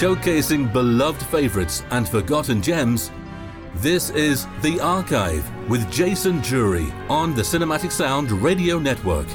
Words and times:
showcasing 0.00 0.72
beloved 0.72 1.22
favorites 1.26 1.84
and 1.90 2.08
forgotten 2.08 2.62
gems, 2.62 3.10
this 3.74 4.08
is 4.08 4.46
The 4.62 4.80
Archive 4.80 5.44
with 5.68 5.92
Jason 5.92 6.40
Drury 6.40 6.90
on 7.10 7.34
the 7.34 7.42
Cinematic 7.42 7.92
Sound 7.92 8.32
Radio 8.32 8.78
Network. 8.78 9.26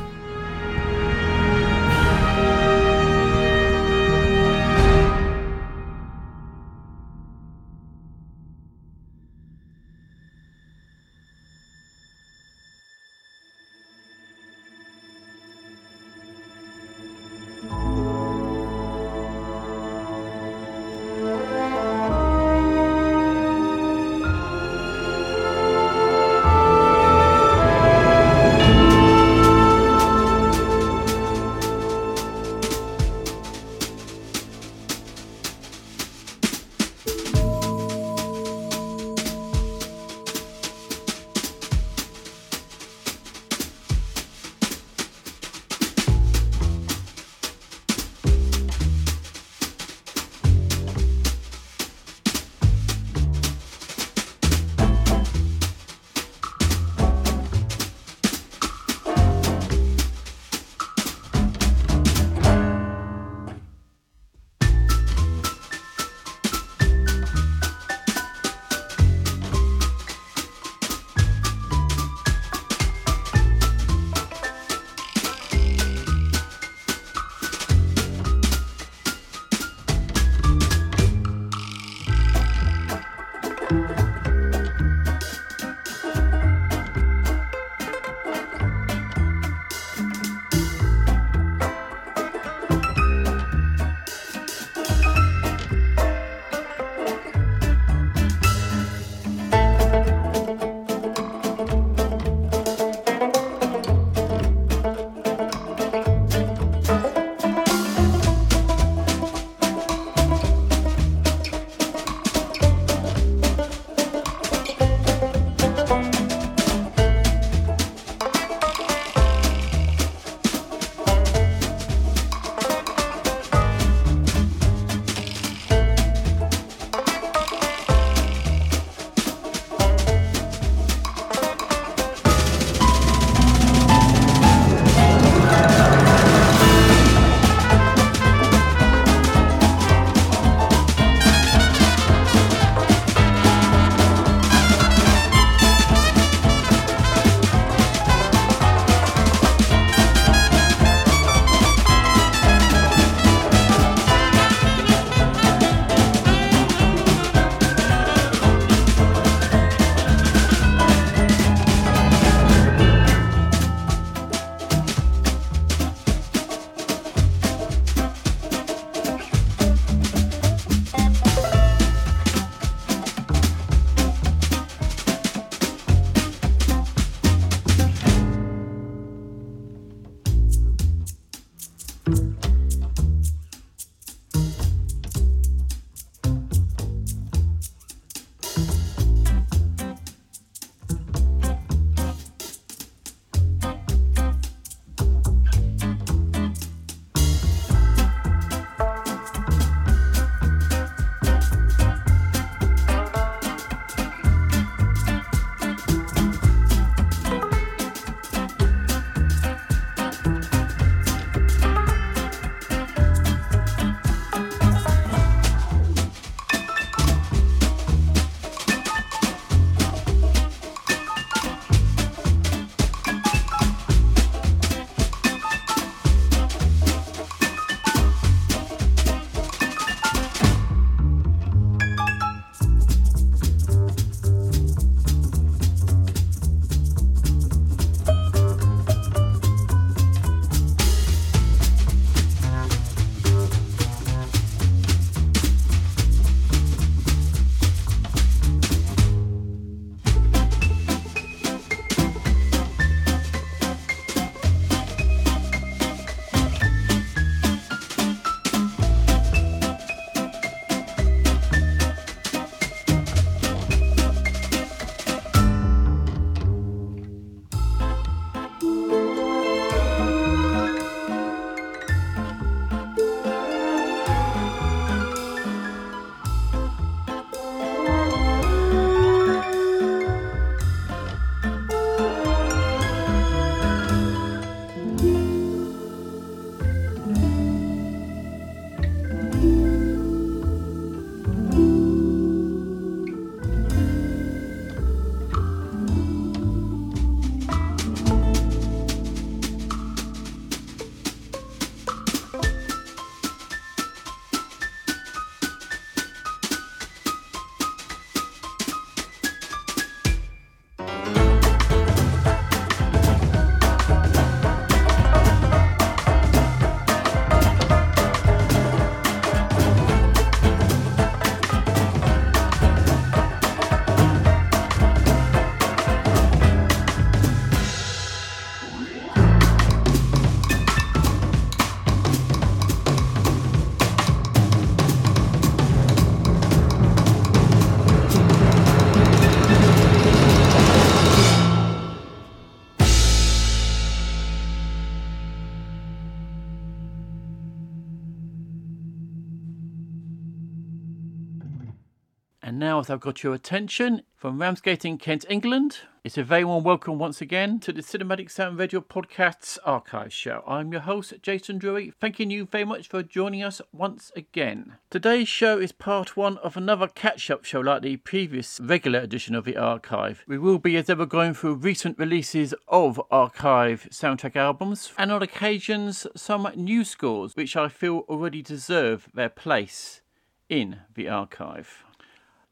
I've 352.90 353.00
got 353.00 353.24
your 353.24 353.34
attention 353.34 354.02
from 354.16 354.40
Ramsgate 354.40 354.86
in 354.86 354.98
Kent, 354.98 355.26
England, 355.30 355.80
it's 356.06 356.20
a 356.20 356.24
very 356.24 356.44
warm 356.44 356.64
welcome 356.64 357.00
once 357.00 357.20
again 357.20 357.60
to 357.62 357.74
the 357.74 357.82
Cinematic 357.82 358.30
Sound 358.30 358.60
Radio 358.60 358.80
Podcast's 358.80 359.58
Archive 359.66 360.14
Show. 360.14 360.44
I'm 360.46 360.72
your 360.72 360.82
host, 360.82 361.16
Jason 361.24 361.58
Drury, 361.58 361.94
thanking 362.00 362.30
you 362.30 362.46
very 362.46 362.64
much 362.64 362.88
for 362.88 363.02
joining 363.02 363.42
us 363.42 363.60
once 363.74 364.12
again. 364.16 364.74
Today's 364.92 365.28
show 365.28 365.58
is 365.58 365.72
part 365.72 366.16
one 366.16 366.38
of 366.38 366.56
another 366.56 366.88
catch 366.88 367.32
up 367.32 367.44
show 367.44 367.60
like 367.60 367.82
the 367.82 367.98
previous 367.98 368.60
regular 368.60 369.00
edition 369.00 369.34
of 369.34 369.46
the 369.46 369.58
Archive. 369.58 370.24
We 370.28 370.38
will 370.38 370.60
be, 370.60 370.78
as 370.78 370.92
ever, 370.92 371.08
going 371.08 371.34
through 371.34 371.56
recent 371.56 371.98
releases 371.98 372.54
of 372.68 373.02
Archive 373.10 373.88
soundtrack 373.90 374.36
albums 374.36 374.94
and 375.00 375.12
on 375.12 375.24
occasions 375.24 376.06
some 376.16 376.48
new 376.56 376.84
scores 376.84 377.36
which 377.36 377.56
I 377.56 377.68
feel 377.68 378.06
already 378.08 378.44
deserve 378.44 379.10
their 379.12 379.30
place 379.30 380.02
in 380.50 380.82
the 380.94 381.10
archive. 381.10 381.84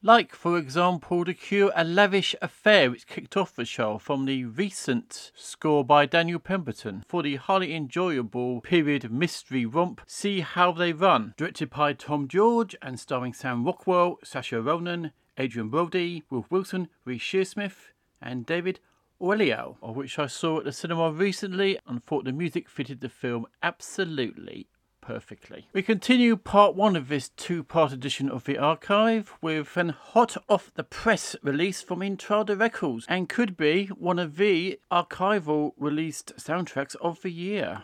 Like, 0.06 0.36
for 0.36 0.58
example, 0.58 1.24
The 1.24 1.34
Cure 1.34 1.72
A 1.78 1.86
Lavish 1.86 2.36
Affair, 2.42 2.92
which 2.92 3.08
kicked 3.08 3.38
off 3.38 3.56
the 3.56 3.64
show 3.64 3.98
from 3.98 4.26
the 4.26 4.44
recent 4.44 5.32
score 5.34 5.86
by 5.86 6.06
Daniel 6.06 6.40
Pemberton 6.40 7.06
for 7.08 7.24
the 7.24 7.38
highly 7.38 7.74
enjoyable 7.74 8.60
period 8.60 9.10
mystery 9.10 9.66
romp 9.66 10.02
See 10.06 10.42
How 10.42 10.74
They 10.74 10.92
Run, 10.92 11.34
directed 11.38 11.70
by 11.70 11.94
Tom 11.94 12.28
George 12.28 12.76
and 12.82 13.00
starring 13.00 13.32
Sam 13.32 13.64
Rockwell, 13.64 14.18
Saoirse 14.26 14.66
Ronan, 14.66 15.14
Adrien 15.40 15.70
Brody, 15.70 16.24
Wilf 16.30 16.52
Wilson, 16.52 16.90
Reece 17.06 17.22
Shearsmith, 17.22 17.94
and 18.22 18.46
David 18.46 18.82
Oyelowo, 19.22 19.78
of 19.82 19.96
which 19.96 20.20
I 20.20 20.28
saw 20.28 20.60
at 20.60 20.66
the 20.66 20.74
cinema 20.74 21.14
recently. 21.14 21.80
And 21.88 22.04
thought 22.04 22.26
the 22.26 22.34
music 22.34 22.68
fitted 22.68 23.00
the 23.00 23.08
film 23.08 23.46
absolutely 23.62 24.68
perfectly. 25.04 25.68
We 25.74 25.84
continue 25.84 26.38
part 26.38 26.76
one 26.76 26.96
of 26.96 27.10
this 27.10 27.30
two 27.36 27.62
part 27.62 27.92
edition 27.92 28.30
of 28.30 28.46
the 28.46 28.58
archive 28.58 29.34
with 29.42 29.76
an 29.76 29.90
hot 29.90 30.38
off 30.48 30.72
the 30.74 30.84
press 30.84 31.36
release 31.44 31.82
from 31.82 32.00
Intrada 32.00 32.58
Records 32.58 33.06
and 33.10 33.28
could 33.28 33.58
be 33.58 33.88
one 33.88 34.18
of 34.18 34.38
the 34.38 34.80
archival 34.90 35.74
released 35.78 36.34
soundtracks 36.38 36.96
of 37.02 37.22
the 37.22 37.32
year. 37.32 37.84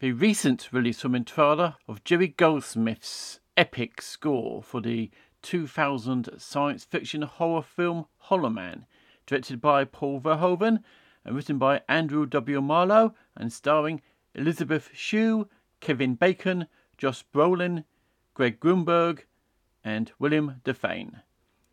The 0.00 0.12
recent 0.12 0.68
release 0.72 1.00
from 1.00 1.14
Intrada 1.14 1.76
of 1.88 2.04
Jerry 2.04 2.28
Goldsmith's 2.28 3.40
epic 3.56 4.02
score 4.02 4.62
for 4.62 4.82
the 4.82 5.10
2000 5.40 6.28
science 6.36 6.84
fiction 6.84 7.22
horror 7.22 7.62
film 7.62 8.06
Hollow 8.18 8.50
Man, 8.50 8.84
directed 9.26 9.60
by 9.62 9.84
Paul 9.84 10.20
Verhoeven 10.20 10.80
and 11.24 11.34
written 11.34 11.56
by 11.56 11.80
Andrew 11.88 12.26
W. 12.26 12.60
Marlowe 12.60 13.14
and 13.34 13.50
starring 13.50 14.02
Elizabeth 14.34 14.90
Shue 14.92 15.48
Kevin 15.82 16.14
Bacon, 16.14 16.68
Josh 16.96 17.24
Brolin, 17.34 17.84
Greg 18.34 18.60
Grunberg, 18.60 19.24
and 19.84 20.12
William 20.18 20.62
Devane. 20.64 21.22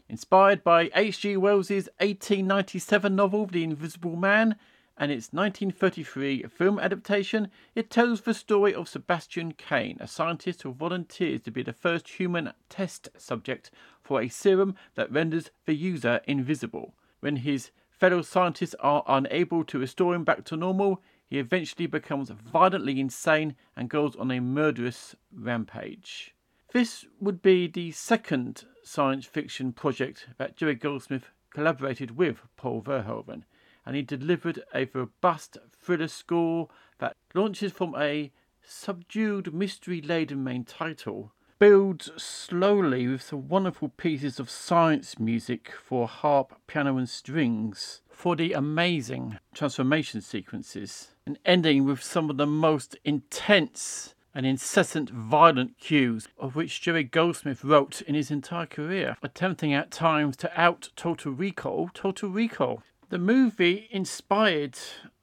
Inspired 0.10 0.64
by 0.64 0.90
H.G. 0.96 1.38
Wells's 1.38 1.88
1897 2.00 3.16
novel 3.16 3.46
The 3.46 3.64
Invisible 3.64 4.16
Man 4.16 4.56
and 4.98 5.12
its 5.12 5.32
1933 5.32 6.44
film 6.50 6.80
adaptation, 6.80 7.52
it 7.76 7.92
tells 7.92 8.22
the 8.22 8.34
story 8.34 8.74
of 8.74 8.90
Sebastian 8.90 9.52
Kane, 9.54 9.98
a 10.00 10.08
scientist 10.08 10.64
who 10.64 10.74
volunteers 10.74 11.42
to 11.42 11.52
be 11.52 11.62
the 11.62 11.72
first 11.72 12.10
human 12.10 12.52
test 12.68 13.10
subject 13.16 13.70
for 14.02 14.20
a 14.20 14.28
serum 14.28 14.74
that 14.96 15.12
renders 15.12 15.52
the 15.66 15.76
user 15.76 16.20
invisible. 16.26 16.96
When 17.20 17.38
his 17.38 17.70
fellow 17.92 18.24
scientists 18.24 18.76
are 18.80 19.04
unable 19.08 19.64
to 19.66 19.78
restore 19.78 20.16
him 20.16 20.24
back 20.24 20.46
to 20.46 20.58
normal, 20.58 21.04
he 21.30 21.38
eventually 21.38 21.86
becomes 21.86 22.30
violently 22.30 23.00
insane 23.00 23.56
and 23.76 23.90
goes 23.90 24.16
on 24.16 24.32
a 24.32 24.40
murderous 24.40 25.16
rampage. 25.32 26.34
This 26.74 27.06
would 27.20 27.42
be 27.42 27.68
the 27.68 27.92
second 27.92 28.66
science 28.84 29.26
fiction 29.26 29.72
project 29.72 30.28
that 30.38 30.58
Jerry 30.58 30.76
Goldsmith 30.76 31.30
collaborated 31.52 32.18
with 32.18 32.42
Paul 32.58 32.82
Verhoeven, 32.82 33.44
and 33.86 33.96
he 33.96 34.02
delivered 34.02 34.64
a 34.74 34.90
robust 34.94 35.58
thriller 35.80 36.08
score 36.08 36.70
that 36.98 37.16
launches 37.34 37.72
from 37.72 37.96
a 37.96 38.32
subdued, 38.64 39.54
mystery 39.54 40.02
laden 40.02 40.44
main 40.44 40.64
title 40.64 41.32
builds 41.60 42.10
slowly 42.16 43.08
with 43.08 43.22
some 43.22 43.48
wonderful 43.50 43.90
pieces 43.90 44.40
of 44.40 44.50
science 44.50 45.20
music 45.20 45.72
for 45.84 46.08
harp, 46.08 46.56
piano, 46.68 46.98
and 46.98 47.10
strings 47.10 48.02
for 48.20 48.36
the 48.36 48.52
amazing 48.52 49.40
transformation 49.54 50.20
sequences, 50.20 51.16
and 51.26 51.40
ending 51.46 51.86
with 51.86 52.04
some 52.04 52.30
of 52.30 52.36
the 52.36 52.46
most 52.46 52.98
intense 53.06 54.14
and 54.36 54.46
incessant 54.46 55.10
violent 55.10 55.78
cues 55.78 56.28
of 56.38 56.54
which 56.54 56.82
Jerry 56.82 57.06
Goldsmith 57.06 57.64
wrote 57.64 58.02
in 58.02 58.16
his 58.16 58.30
entire 58.30 58.66
career, 58.66 59.16
attempting 59.24 59.74
at 59.74 59.90
times 59.90 60.36
to 60.36 60.52
out 60.60 60.90
Total 60.98 61.32
Recall, 61.32 61.92
Total 61.94 62.30
Recall. 62.30 62.84
The 63.08 63.18
movie 63.18 63.88
inspired 63.90 64.78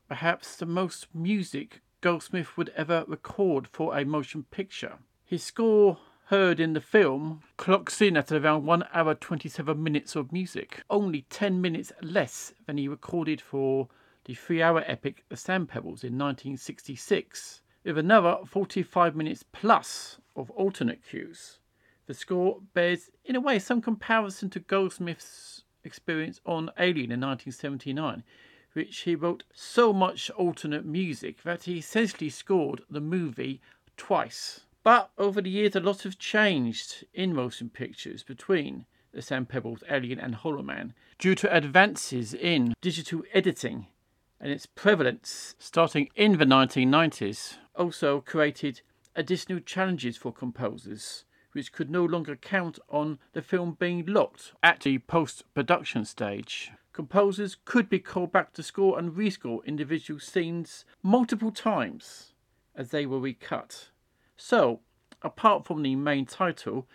perhaps 0.08 0.56
the 0.56 0.64
most 0.64 1.06
music 1.12 1.82
Goldsmith 2.00 2.56
would 2.56 2.72
ever 2.74 3.04
record 3.06 3.68
for 3.68 3.94
a 3.94 4.06
motion 4.06 4.44
picture. 4.50 4.94
His 5.22 5.44
score 5.44 5.98
heard 6.26 6.58
in 6.58 6.72
the 6.72 6.80
film 6.80 7.40
clocks 7.56 8.02
in 8.02 8.16
at 8.16 8.32
around 8.32 8.64
1 8.64 8.84
hour 8.92 9.14
27 9.14 9.80
minutes 9.80 10.16
of 10.16 10.32
music, 10.32 10.82
only 10.90 11.24
10 11.30 11.60
minutes 11.60 11.92
less 12.02 12.52
than 12.66 12.76
he 12.76 12.88
recorded 12.88 13.40
for 13.40 13.86
the 14.24 14.34
three 14.34 14.60
hour 14.60 14.82
epic 14.88 15.24
The 15.28 15.36
Sand 15.36 15.68
Pebbles 15.68 16.02
in 16.02 16.18
1966, 16.18 17.60
with 17.84 17.96
another 17.96 18.38
45 18.44 19.14
minutes 19.14 19.44
plus 19.52 20.18
of 20.34 20.50
alternate 20.50 21.00
cues. 21.08 21.60
The 22.06 22.14
score 22.14 22.58
bears, 22.74 23.08
in 23.24 23.36
a 23.36 23.40
way, 23.40 23.60
some 23.60 23.80
comparison 23.80 24.50
to 24.50 24.58
Goldsmith's 24.58 25.62
experience 25.84 26.40
on 26.44 26.72
Alien 26.76 27.12
in 27.12 27.20
1979, 27.20 28.24
which 28.72 28.98
he 29.02 29.14
wrote 29.14 29.44
so 29.54 29.92
much 29.92 30.28
alternate 30.30 30.84
music 30.84 31.44
that 31.44 31.62
he 31.64 31.78
essentially 31.78 32.30
scored 32.30 32.82
the 32.90 33.00
movie 33.00 33.60
twice. 33.96 34.65
But 34.86 35.10
over 35.18 35.42
the 35.42 35.50
years, 35.50 35.74
a 35.74 35.80
lot 35.80 36.02
has 36.02 36.14
changed 36.14 37.04
in 37.12 37.34
motion 37.34 37.70
pictures 37.70 38.22
between 38.22 38.86
the 39.10 39.20
Sand 39.20 39.48
Pebbles, 39.48 39.82
Alien, 39.90 40.20
and 40.20 40.36
Hollow 40.36 40.62
Man 40.62 40.94
due 41.18 41.34
to 41.34 41.52
advances 41.52 42.32
in 42.32 42.72
digital 42.80 43.24
editing 43.34 43.88
and 44.38 44.52
its 44.52 44.64
prevalence 44.64 45.56
starting 45.58 46.08
in 46.14 46.38
the 46.38 46.44
1990s 46.44 47.56
also 47.74 48.20
created 48.20 48.80
additional 49.16 49.58
challenges 49.58 50.16
for 50.16 50.32
composers 50.32 51.24
which 51.50 51.72
could 51.72 51.90
no 51.90 52.04
longer 52.04 52.36
count 52.36 52.78
on 52.88 53.18
the 53.32 53.42
film 53.42 53.76
being 53.80 54.06
locked 54.06 54.52
at 54.62 54.82
the 54.82 54.98
post 54.98 55.42
production 55.52 56.04
stage. 56.04 56.70
Composers 56.92 57.56
could 57.64 57.88
be 57.88 57.98
called 57.98 58.30
back 58.30 58.52
to 58.52 58.62
score 58.62 59.00
and 59.00 59.14
rescore 59.14 59.64
individual 59.64 60.20
scenes 60.20 60.84
multiple 61.02 61.50
times 61.50 62.34
as 62.76 62.90
they 62.90 63.04
were 63.04 63.18
recut. 63.18 63.90
So, 64.36 64.80
apart 65.22 65.66
from 65.66 65.82
the 65.82 65.96
main 65.96 66.26
title, 66.26 66.86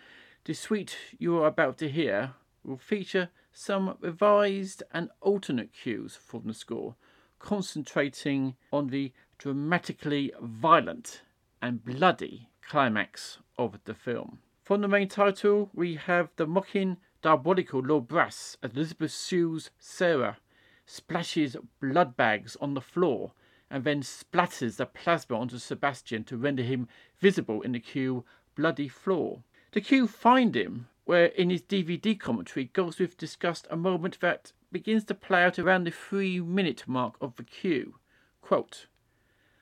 the 0.45 0.53
suite 0.53 0.97
you 1.17 1.37
are 1.37 1.47
about 1.47 1.77
to 1.79 1.89
hear 1.89 2.33
will 2.63 2.77
feature 2.77 3.29
some 3.51 3.97
revised 3.99 4.83
and 4.91 5.09
alternate 5.21 5.73
cues 5.73 6.15
from 6.15 6.43
the 6.45 6.53
score, 6.53 6.95
concentrating 7.39 8.55
on 8.71 8.87
the 8.87 9.11
dramatically 9.37 10.31
violent 10.39 11.23
and 11.61 11.83
bloody 11.83 12.49
climax 12.61 13.39
of 13.57 13.79
the 13.85 13.93
film. 13.93 14.39
From 14.63 14.81
the 14.81 14.87
main 14.87 15.07
title, 15.07 15.69
we 15.73 15.95
have 15.95 16.29
the 16.35 16.47
mocking, 16.47 16.97
diabolical 17.21 17.81
low 17.81 17.99
brass 17.99 18.55
as 18.63 18.71
Elizabeth 18.71 19.11
Shue's 19.11 19.71
Sarah 19.79 20.37
splashes 20.85 21.55
blood 21.79 22.15
bags 22.15 22.55
on 22.61 22.73
the 22.73 22.81
floor 22.81 23.33
and 23.71 23.85
then 23.85 24.01
splatters 24.01 24.75
the 24.75 24.85
plasma 24.85 25.39
onto 25.39 25.57
Sebastian 25.57 26.25
to 26.25 26.35
render 26.35 26.61
him 26.61 26.89
visible 27.19 27.61
in 27.61 27.71
the 27.71 27.79
cue 27.79 28.25
bloody 28.53 28.89
floor. 28.89 29.43
The 29.71 29.79
cue 29.79 30.07
find 30.07 30.53
him, 30.53 30.89
where 31.05 31.27
in 31.27 31.49
his 31.49 31.61
DVD 31.61 32.19
commentary, 32.19 32.65
Goldsmith 32.65 33.17
discussed 33.17 33.65
a 33.71 33.77
moment 33.77 34.19
that 34.19 34.51
begins 34.73 35.05
to 35.05 35.15
play 35.15 35.43
out 35.43 35.57
around 35.57 35.85
the 35.85 35.91
three 35.91 36.41
minute 36.41 36.83
mark 36.85 37.15
of 37.21 37.37
the 37.37 37.43
cue. 37.43 37.95
Quote, 38.41 38.87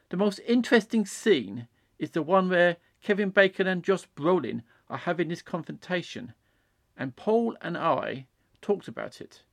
the 0.10 0.18
most 0.18 0.40
interesting 0.48 1.06
scene 1.06 1.68
is 2.00 2.12
the 2.12 2.24
one 2.24 2.50
where 2.50 2.78
Kevin 3.04 3.30
Bacon 3.30 3.68
and 3.68 3.84
Josh 3.84 4.08
Brolin 4.16 4.64
are 4.90 4.98
having 4.98 5.28
this 5.28 5.44
confrontation, 5.44 6.34
and 6.98 7.16
Paul 7.16 7.56
and 7.62 7.78
I 7.78 8.26
talked 8.60 8.88
about 8.88 9.22
it. 9.22 9.44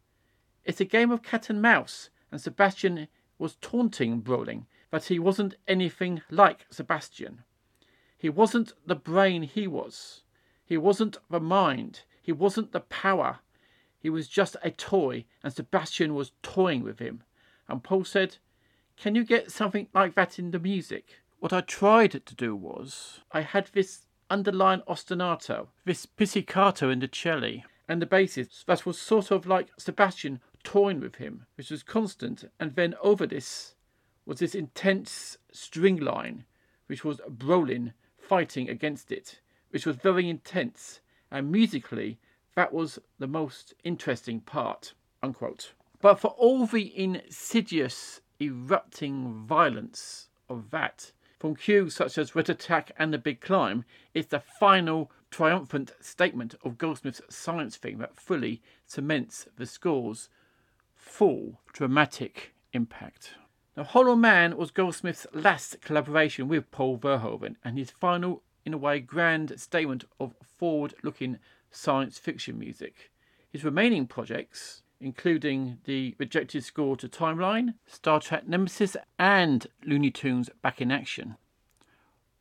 It's 0.65 0.81
a 0.81 0.87
game 0.87 1.11
of 1.11 1.23
cat 1.23 1.51
and 1.51 1.61
mouse, 1.61 2.09
and 2.33 2.41
Sebastian 2.41 3.09
was 3.39 3.57
taunting 3.57 4.23
Brolin 4.23 4.67
that 4.91 5.07
he 5.07 5.19
wasn't 5.19 5.57
anything 5.67 6.23
like 6.31 6.67
Sebastian. 6.71 7.43
He 8.17 8.29
wasn't 8.29 8.73
the 8.87 8.95
brain 8.95 9.43
he 9.43 9.67
was. 9.67 10.23
He 10.65 10.77
wasn't 10.77 11.19
the 11.29 11.41
mind. 11.41 12.03
He 12.23 12.33
wasn't 12.33 12.73
the 12.73 12.81
power. 12.81 13.41
He 13.99 14.11
was 14.11 14.29
just 14.29 14.57
a 14.63 14.71
toy, 14.71 15.25
and 15.43 15.53
Sebastian 15.53 16.15
was 16.15 16.33
toying 16.43 16.83
with 16.83 16.99
him. 16.99 17.23
And 17.69 17.83
Paul 17.83 18.05
said, 18.05 18.37
Can 18.97 19.15
you 19.15 19.25
get 19.25 19.51
something 19.51 19.89
like 19.93 20.15
that 20.15 20.39
in 20.39 20.51
the 20.51 20.59
music? 20.59 21.21
What 21.39 21.53
I 21.53 21.61
tried 21.61 22.13
to 22.13 22.35
do 22.35 22.57
was, 22.57 23.21
I 23.33 23.43
had 23.43 23.71
this 23.73 24.07
underlying 24.31 24.81
ostinato, 24.89 25.69
this 25.85 26.07
pizzicato 26.07 26.91
in 26.91 27.01
the 27.01 27.09
cello, 27.09 27.63
and 27.89 28.03
the 28.03 28.07
bassist 28.07 28.65
that 28.65 28.87
was 28.87 28.99
sort 28.99 29.31
of 29.31 29.47
like 29.47 29.69
Sebastian 29.79 30.41
toying 30.67 30.99
with 30.99 31.15
him, 31.15 31.47
which 31.55 31.71
was 31.71 31.85
constant, 31.85 32.45
and 32.59 32.75
then 32.75 32.97
over 33.01 33.25
this 33.25 33.77
was 34.27 34.41
this 34.41 34.53
intense 34.53 35.39
string 35.53 35.97
line, 35.97 36.45
which 36.89 37.05
was 37.05 37.21
Brolin 37.29 37.93
fighting 38.19 38.69
against 38.69 39.13
it, 39.13 39.41
which 39.71 39.87
was 39.87 39.95
very 39.95 40.29
intense, 40.29 40.99
and 41.31 41.53
musically 41.53 42.19
that 42.57 42.73
was 42.73 42.99
the 43.21 43.29
most 43.29 43.75
interesting 43.85 44.41
part. 44.41 44.95
Unquote. 45.23 45.73
But 46.01 46.19
for 46.19 46.33
all 46.33 46.67
the 46.67 46.93
insidious, 46.99 48.21
erupting 48.41 49.47
violence 49.47 50.29
of 50.49 50.71
that, 50.73 51.13
from 51.39 51.55
cues 51.55 51.95
such 51.95 52.19
as 52.19 52.35
Red 52.35 52.51
Attack 52.51 52.91
and 52.99 53.13
The 53.13 53.19
Big 53.19 53.41
Climb, 53.41 53.85
it's 54.15 54.29
the 54.29 54.41
final 54.41 55.13
triumphant 55.31 55.93
statement 56.01 56.57
of 56.65 56.77
Goldsmith's 56.77 57.23
science 57.29 57.77
theme 57.77 57.99
that 57.99 58.19
fully 58.19 58.63
cements 58.85 59.47
the 59.57 59.67
score's 59.67 60.29
full 61.07 61.61
dramatic 61.73 62.53
impact. 62.73 63.35
Now, 63.77 63.85
Hollow 63.85 64.17
Man 64.17 64.57
was 64.57 64.71
Goldsmith's 64.71 65.27
last 65.33 65.81
collaboration 65.81 66.49
with 66.49 66.71
Paul 66.71 66.99
Verhoeven 66.99 67.57
and 67.65 67.79
his 67.79 67.91
final, 67.91 68.43
in 68.65 68.75
a 68.75 68.79
way, 68.79 69.01
grand 69.01 69.59
statement 69.61 70.05
of 70.19 70.35
forward 70.43 70.95
looking 71.03 71.39
science 71.71 72.19
fiction 72.19 72.59
music. 72.59 73.13
His 73.51 73.65
remaining 73.65 74.07
projects, 74.07 74.83
including 75.01 75.79
the 75.85 76.15
rejected 76.19 76.65
score 76.65 76.97
to 76.97 77.09
Timeline, 77.09 77.75
Star 77.87 78.21
Trek 78.21 78.49
Nemesis, 78.49 78.97
and 79.19 79.67
Looney 79.85 80.11
Tunes 80.11 80.51
Back 80.63 80.81
in 80.81 80.91
Action, 80.91 81.37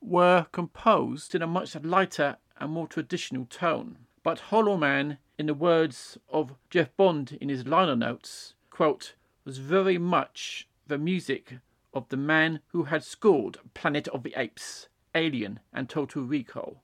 were 0.01 0.47
composed 0.51 1.35
in 1.35 1.41
a 1.41 1.47
much 1.47 1.75
lighter 1.83 2.37
and 2.59 2.71
more 2.71 2.87
traditional 2.87 3.45
tone. 3.45 3.99
But 4.23 4.39
Hollow 4.39 4.75
Man, 4.75 5.19
in 5.37 5.45
the 5.45 5.53
words 5.53 6.17
of 6.29 6.55
Jeff 6.69 6.95
Bond 6.97 7.37
in 7.39 7.49
his 7.49 7.67
liner 7.67 7.95
notes, 7.95 8.54
quote, 8.75 9.13
was 9.45 9.57
very 9.57 9.97
much 9.97 10.67
the 10.87 10.97
music 10.97 11.59
of 11.93 12.09
the 12.09 12.17
man 12.17 12.59
who 12.73 12.83
had 12.83 13.05
scored 13.05 13.57
Planet 13.73 14.05
of 14.09 14.21
the 14.21 14.33
Apes, 14.35 14.89
Alien, 15.15 15.61
and 15.71 15.87
Total 15.87 16.21
Recall, 16.23 16.83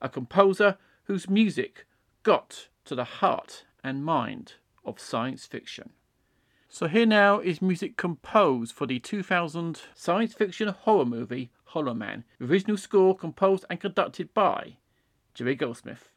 a 0.00 0.08
composer 0.08 0.78
whose 1.06 1.28
music 1.28 1.84
got 2.22 2.68
to 2.84 2.94
the 2.94 3.02
heart 3.18 3.64
and 3.82 4.04
mind 4.04 4.54
of 4.84 5.00
science 5.00 5.46
fiction. 5.46 5.90
So 6.68 6.86
here 6.86 7.06
now 7.06 7.40
is 7.40 7.60
music 7.60 7.96
composed 7.96 8.72
for 8.72 8.86
the 8.86 9.00
2000 9.00 9.82
science 9.96 10.32
fiction 10.32 10.68
horror 10.68 11.06
movie 11.06 11.50
Hollow 11.64 11.94
Man, 11.94 12.22
original 12.40 12.76
score 12.76 13.16
composed 13.16 13.64
and 13.68 13.80
conducted 13.80 14.32
by 14.32 14.76
Jerry 15.34 15.56
Goldsmith. 15.56 16.08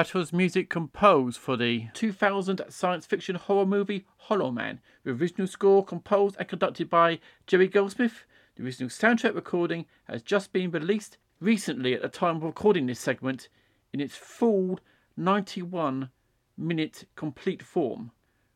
That 0.00 0.14
was 0.14 0.32
music 0.32 0.70
composed 0.70 1.38
for 1.38 1.58
the 1.58 1.88
2000 1.92 2.62
science 2.70 3.04
fiction 3.04 3.36
horror 3.36 3.66
movie 3.66 4.06
Hollow 4.16 4.50
Man. 4.50 4.80
The 5.04 5.10
original 5.10 5.46
score 5.46 5.84
composed 5.84 6.36
and 6.38 6.48
conducted 6.48 6.88
by 6.88 7.20
Jerry 7.46 7.68
Goldsmith. 7.68 8.24
The 8.56 8.64
original 8.64 8.88
soundtrack 8.88 9.34
recording 9.34 9.84
has 10.04 10.22
just 10.22 10.54
been 10.54 10.70
released 10.70 11.18
recently 11.38 11.92
at 11.92 12.00
the 12.00 12.08
time 12.08 12.36
of 12.36 12.44
recording 12.44 12.86
this 12.86 12.98
segment 12.98 13.50
in 13.92 14.00
its 14.00 14.16
full 14.16 14.80
91 15.18 16.08
minute 16.56 17.04
complete 17.14 17.62
form 17.62 18.10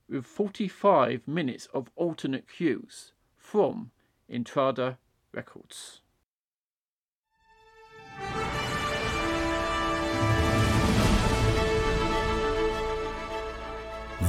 with 0.08 0.24
45 0.24 1.28
minutes 1.28 1.68
of 1.74 1.90
alternate 1.94 2.48
cues 2.48 3.12
from 3.36 3.90
Intrada 4.30 4.96
Records. 5.30 6.00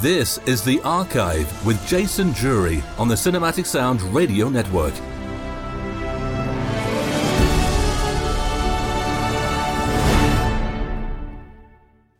This 0.02 0.40
is 0.40 0.62
The 0.62 0.82
Archive 0.82 1.66
with 1.66 1.84
Jason 1.88 2.34
Drury 2.34 2.84
on 2.98 3.08
the 3.08 3.16
Cinematic 3.16 3.66
Sound 3.66 4.02
Radio 4.02 4.50
Network. 4.50 4.94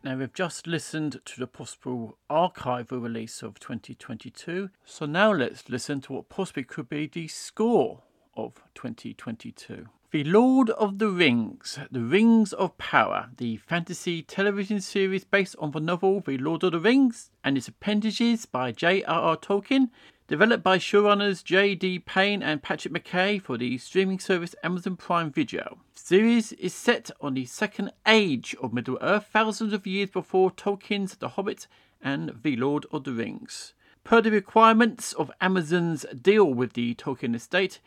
Now, 0.02 0.16
we've 0.16 0.32
just 0.32 0.66
listened 0.66 1.20
to 1.22 1.38
the 1.38 1.46
possible 1.46 2.16
archival 2.30 3.02
release 3.02 3.42
of 3.42 3.60
2022, 3.60 4.70
so 4.86 5.04
now 5.04 5.32
let's 5.32 5.68
listen 5.68 6.00
to 6.00 6.14
what 6.14 6.30
possibly 6.30 6.64
could 6.64 6.88
be 6.88 7.06
the 7.06 7.28
score 7.28 8.04
of 8.34 8.54
2022. 8.74 9.86
The 10.12 10.22
Lord 10.22 10.70
of 10.70 11.00
the 11.00 11.08
Rings, 11.08 11.80
The 11.90 12.00
Rings 12.00 12.52
of 12.52 12.78
Power, 12.78 13.30
the 13.38 13.56
fantasy 13.56 14.22
television 14.22 14.80
series 14.80 15.24
based 15.24 15.56
on 15.58 15.72
the 15.72 15.80
novel 15.80 16.20
The 16.20 16.38
Lord 16.38 16.62
of 16.62 16.72
the 16.72 16.78
Rings 16.78 17.32
and 17.42 17.58
its 17.58 17.66
appendages 17.66 18.46
by 18.46 18.70
J.R.R. 18.70 19.36
Tolkien, 19.36 19.90
developed 20.28 20.62
by 20.62 20.78
showrunners 20.78 21.42
J.D. 21.42 21.98
Payne 22.00 22.40
and 22.40 22.62
Patrick 22.62 22.94
McKay 22.94 23.42
for 23.42 23.58
the 23.58 23.78
streaming 23.78 24.20
service 24.20 24.54
Amazon 24.62 24.94
Prime 24.94 25.32
Video. 25.32 25.80
The 25.94 26.00
series 26.00 26.52
is 26.52 26.72
set 26.72 27.10
on 27.20 27.34
the 27.34 27.44
second 27.44 27.90
age 28.06 28.54
of 28.62 28.72
Middle 28.72 28.98
Earth, 29.00 29.26
thousands 29.32 29.72
of 29.72 29.88
years 29.88 30.10
before 30.10 30.52
Tolkien's 30.52 31.16
The 31.16 31.30
Hobbit 31.30 31.66
and 32.00 32.32
The 32.44 32.54
Lord 32.54 32.86
of 32.92 33.02
the 33.02 33.12
Rings. 33.12 33.74
Per 34.04 34.20
the 34.20 34.30
requirements 34.30 35.12
of 35.14 35.32
Amazon's 35.40 36.06
deal 36.14 36.54
with 36.54 36.74
the 36.74 36.94
Tolkien 36.94 37.34
estate, 37.34 37.80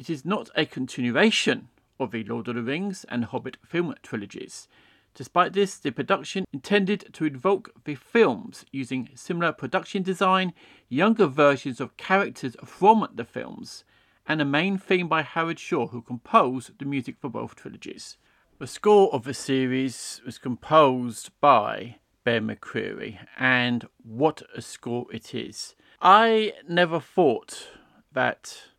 it 0.00 0.08
is 0.08 0.24
not 0.24 0.48
a 0.56 0.64
continuation 0.64 1.68
of 1.98 2.10
the 2.10 2.24
Lord 2.24 2.48
of 2.48 2.54
the 2.54 2.62
Rings 2.62 3.04
and 3.10 3.26
Hobbit 3.26 3.58
film 3.62 3.94
trilogies. 4.02 4.66
Despite 5.12 5.52
this, 5.52 5.76
the 5.76 5.90
production 5.90 6.46
intended 6.54 7.12
to 7.12 7.26
invoke 7.26 7.84
the 7.84 7.96
films 7.96 8.64
using 8.72 9.10
similar 9.14 9.52
production 9.52 10.02
design, 10.02 10.54
younger 10.88 11.26
versions 11.26 11.82
of 11.82 11.98
characters 11.98 12.56
from 12.64 13.08
the 13.14 13.26
films, 13.26 13.84
and 14.26 14.40
a 14.40 14.46
main 14.46 14.78
theme 14.78 15.06
by 15.06 15.20
Howard 15.20 15.58
Shore, 15.58 15.88
who 15.88 16.00
composed 16.00 16.78
the 16.78 16.86
music 16.86 17.16
for 17.20 17.28
both 17.28 17.54
trilogies. 17.54 18.16
The 18.58 18.66
score 18.66 19.12
of 19.12 19.24
the 19.24 19.34
series 19.34 20.22
was 20.24 20.38
composed 20.38 21.30
by 21.42 21.96
Bear 22.24 22.40
McCreary, 22.40 23.18
and 23.38 23.86
what 24.02 24.40
a 24.56 24.62
score 24.62 25.12
it 25.12 25.34
is. 25.34 25.74
I 26.00 26.54
never 26.66 27.00
thought 27.00 27.68
that 28.12 28.69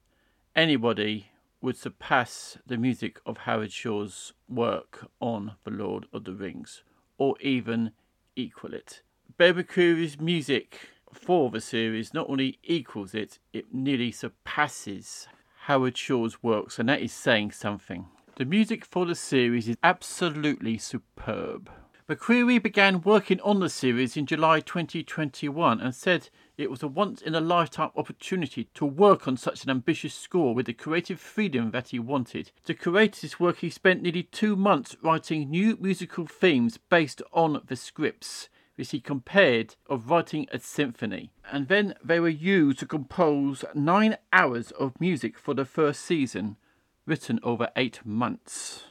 anybody 0.56 1.32
would 1.62 1.78
surpass 1.78 2.58
the 2.66 2.78
music 2.78 3.20
of 3.26 3.40
Howard 3.40 3.72
Shore's 3.72 4.34
work 4.50 5.08
on 5.20 5.54
The 5.64 5.72
Lord 5.72 6.08
of 6.12 6.24
the 6.24 6.34
Rings, 6.34 6.84
or 7.18 7.36
even 7.40 7.92
equal 8.36 8.74
it. 8.74 9.02
McCreary's 9.38 10.20
music 10.20 10.90
for 11.14 11.50
the 11.50 11.62
series 11.62 12.14
not 12.14 12.30
only 12.30 12.60
equals 12.64 13.14
it, 13.14 13.40
it 13.54 13.74
nearly 13.74 14.12
surpasses 14.12 15.28
Howard 15.66 15.98
Shore's 15.98 16.42
works, 16.42 16.80
and 16.80 16.90
that 16.90 17.02
is 17.02 17.14
saying 17.14 17.52
something. 17.52 18.08
The 18.38 18.46
music 18.46 18.86
for 18.86 19.06
the 19.06 19.16
series 19.16 19.68
is 19.68 19.78
absolutely 19.84 20.78
superb. 20.78 21.70
McCreary 22.12 22.62
began 22.62 23.00
working 23.04 23.40
on 23.40 23.62
the 23.62 23.70
series 23.70 24.18
in 24.18 24.26
July 24.26 24.60
2021 24.60 25.80
and 25.80 25.96
said 25.96 26.28
it 26.58 26.70
was 26.70 26.84
a 26.84 26.88
once 26.90 27.22
in 27.22 27.34
a 27.36 27.40
lifetime 27.40 27.92
opportunity 27.96 28.66
to 28.74 28.86
work 28.86 29.30
on 29.30 29.38
such 29.38 29.64
an 29.64 29.70
ambitious 29.70 30.14
score 30.14 30.54
with 30.54 30.66
the 30.66 30.74
creative 30.74 31.22
freedom 31.22 31.72
that 31.72 31.88
he 31.88 32.00
wanted. 32.00 32.52
To 32.66 32.74
create 32.74 33.14
this 33.22 33.40
work, 33.40 33.60
he 33.60 33.70
spent 33.70 34.02
nearly 34.02 34.24
two 34.24 34.58
months 34.58 34.98
writing 35.02 35.50
new 35.50 35.78
musical 35.80 36.28
themes 36.28 36.78
based 36.78 37.22
on 37.32 37.62
the 37.68 37.78
scripts 37.78 38.50
which 38.76 38.92
he 38.92 39.00
compared 39.00 39.76
of 39.90 40.10
writing 40.10 40.48
a 40.52 40.60
symphony, 40.60 41.32
and 41.50 41.70
then 41.70 41.94
they 42.04 42.20
were 42.20 42.28
used 42.28 42.80
to 42.80 42.86
compose 42.86 43.64
nine 43.74 44.18
hours 44.34 44.72
of 44.72 45.00
music 45.00 45.40
for 45.40 45.54
the 45.54 45.64
first 45.64 46.02
season, 46.02 46.58
written 47.06 47.40
over 47.42 47.70
eight 47.78 48.06
months. 48.06 48.84